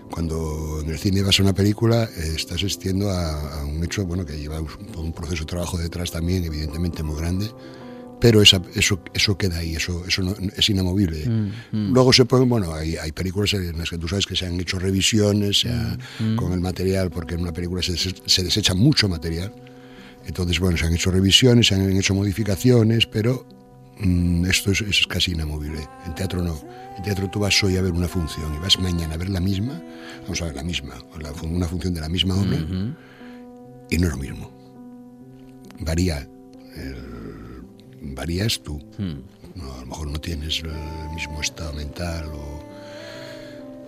[0.09, 4.25] Cuando en el cine vas a una película, eh, estás asistiendo a, un hecho bueno,
[4.25, 7.49] que lleva un, proceso de trabajo detrás también, evidentemente muy grande
[8.19, 11.29] pero eso, eso queda ahí, eso, eso es inamovible.
[11.71, 14.59] Luego se pueden, bueno, hay, hay, películas en las que tú sabes que se han
[14.59, 15.65] hecho revisiones
[16.35, 19.53] con el material, porque en una película se, se desecha mucho material.
[20.27, 23.45] Entonces, bueno, se han hecho revisiones, se han hecho modificaciones, pero
[23.99, 25.87] mm, esto es, casi inamovible.
[26.05, 26.59] En teatro no.
[26.97, 29.39] En teatro tú vas hoy a ver una función y vas mañana a ver la
[29.39, 29.81] misma,
[30.23, 30.95] vamos a ver la misma,
[31.43, 32.57] una función de la misma obra,
[33.89, 34.51] y no es lo mismo.
[35.79, 36.27] Varía.
[38.01, 38.79] Varías tú.
[38.97, 39.21] Hmm.
[39.61, 42.67] a lo mejor no tienes el mismo estado mental o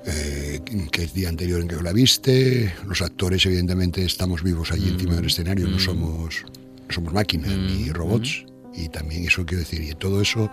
[0.06, 2.74] eh, que el día anterior en que la viste.
[2.88, 5.28] Los actores, evidentemente, estamos vivos allí encima del mm.
[5.28, 5.80] escenario, no mm.
[5.80, 6.46] somos,
[6.90, 8.46] somos máquinas ni robots.
[8.76, 10.50] Y también eso quiero decir, y todo eso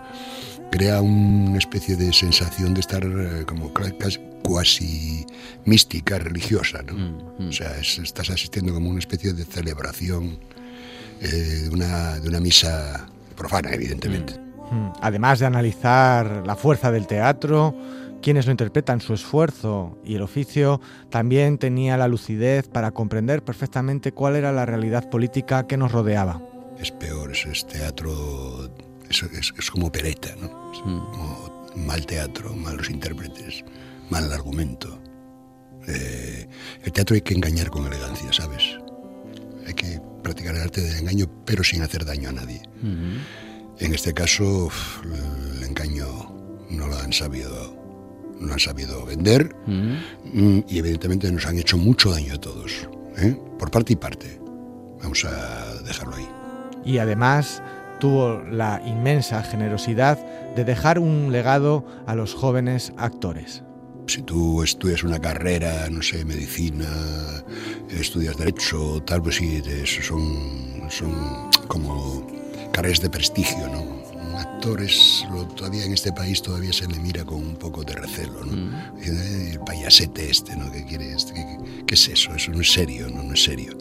[0.71, 5.25] crea una especie de sensación de estar eh, como casi
[5.65, 6.83] mística, religiosa.
[6.83, 7.47] ¿no?
[7.47, 10.39] O sea, estás asistiendo como una especie de celebración
[11.21, 14.33] eh, de, una, de una misa profana, evidentemente.
[15.01, 17.73] Además de analizar la fuerza del teatro,
[18.21, 24.11] quienes lo interpretan, su esfuerzo y el oficio, también tenía la lucidez para comprender perfectamente
[24.11, 26.41] cuál era la realidad política que nos rodeaba.
[26.79, 28.69] Es peor, es, teatro,
[29.09, 30.71] es, como pereta, ¿no?
[30.83, 31.85] Mm.
[31.85, 33.63] mal teatro, malos intérpretes,
[34.09, 34.99] mal argumento.
[35.87, 36.47] Eh,
[36.83, 38.77] el teatro hay que engañar con elegancia, ¿sabes?
[39.67, 42.61] Hay que practicar el arte del engaño, pero sin hacer daño a nadie.
[43.79, 44.69] En este caso,
[45.03, 46.07] el engaño
[46.69, 47.77] no lo han sabido
[48.39, 52.87] no han sabido vender mm, y evidentemente nos han hecho mucho daño a todos,
[53.17, 53.35] ¿eh?
[53.57, 54.39] por parte y parte.
[55.01, 56.27] Vamos a dejarlo ahí.
[56.85, 57.61] Y además
[57.99, 60.19] tuvo la inmensa generosidad
[60.55, 63.63] de dejar un legado a los jóvenes actores.
[64.07, 66.87] Si tú estudias una carrera, no sé, medicina,
[67.89, 72.25] estudias derecho, tal, pues sí, son, son como
[72.71, 73.97] carreras de prestigio, ¿no?
[74.37, 78.53] actores, todavía en este país todavía se le mira con un poco de recelo, ¿no?
[78.53, 79.53] Mm.
[79.53, 80.71] El payasete este, ¿no?
[80.71, 81.33] ¿Qué quiere este?
[81.85, 82.33] ¿Qué, es eso?
[82.35, 83.23] Eso no es serio, ¿no?
[83.23, 83.77] No es serio.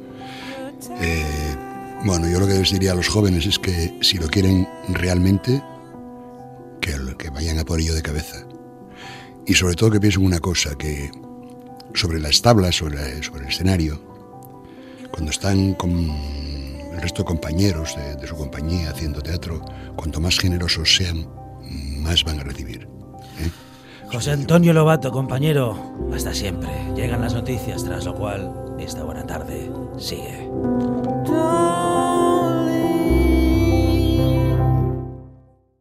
[1.00, 1.56] Eh,
[2.04, 5.62] bueno, yo lo que les diría a los jóvenes es que si lo quieren realmente,
[6.80, 8.45] que, que vayan a por ello de cabeza.
[9.46, 11.10] Y sobre todo que piensen una cosa, que
[11.94, 14.00] sobre las tablas, sobre, sobre el escenario,
[15.10, 19.64] cuando están con el resto de compañeros de, su compañía haciendo teatro,
[19.96, 21.26] cuanto más generosos sean,
[21.98, 22.88] más van a recibir.
[23.38, 23.50] ¿eh?
[24.10, 26.70] José Antonio Lobato, compañero, hasta siempre.
[26.94, 30.48] Llegan las noticias, tras lo cual esta buena tarde sigue.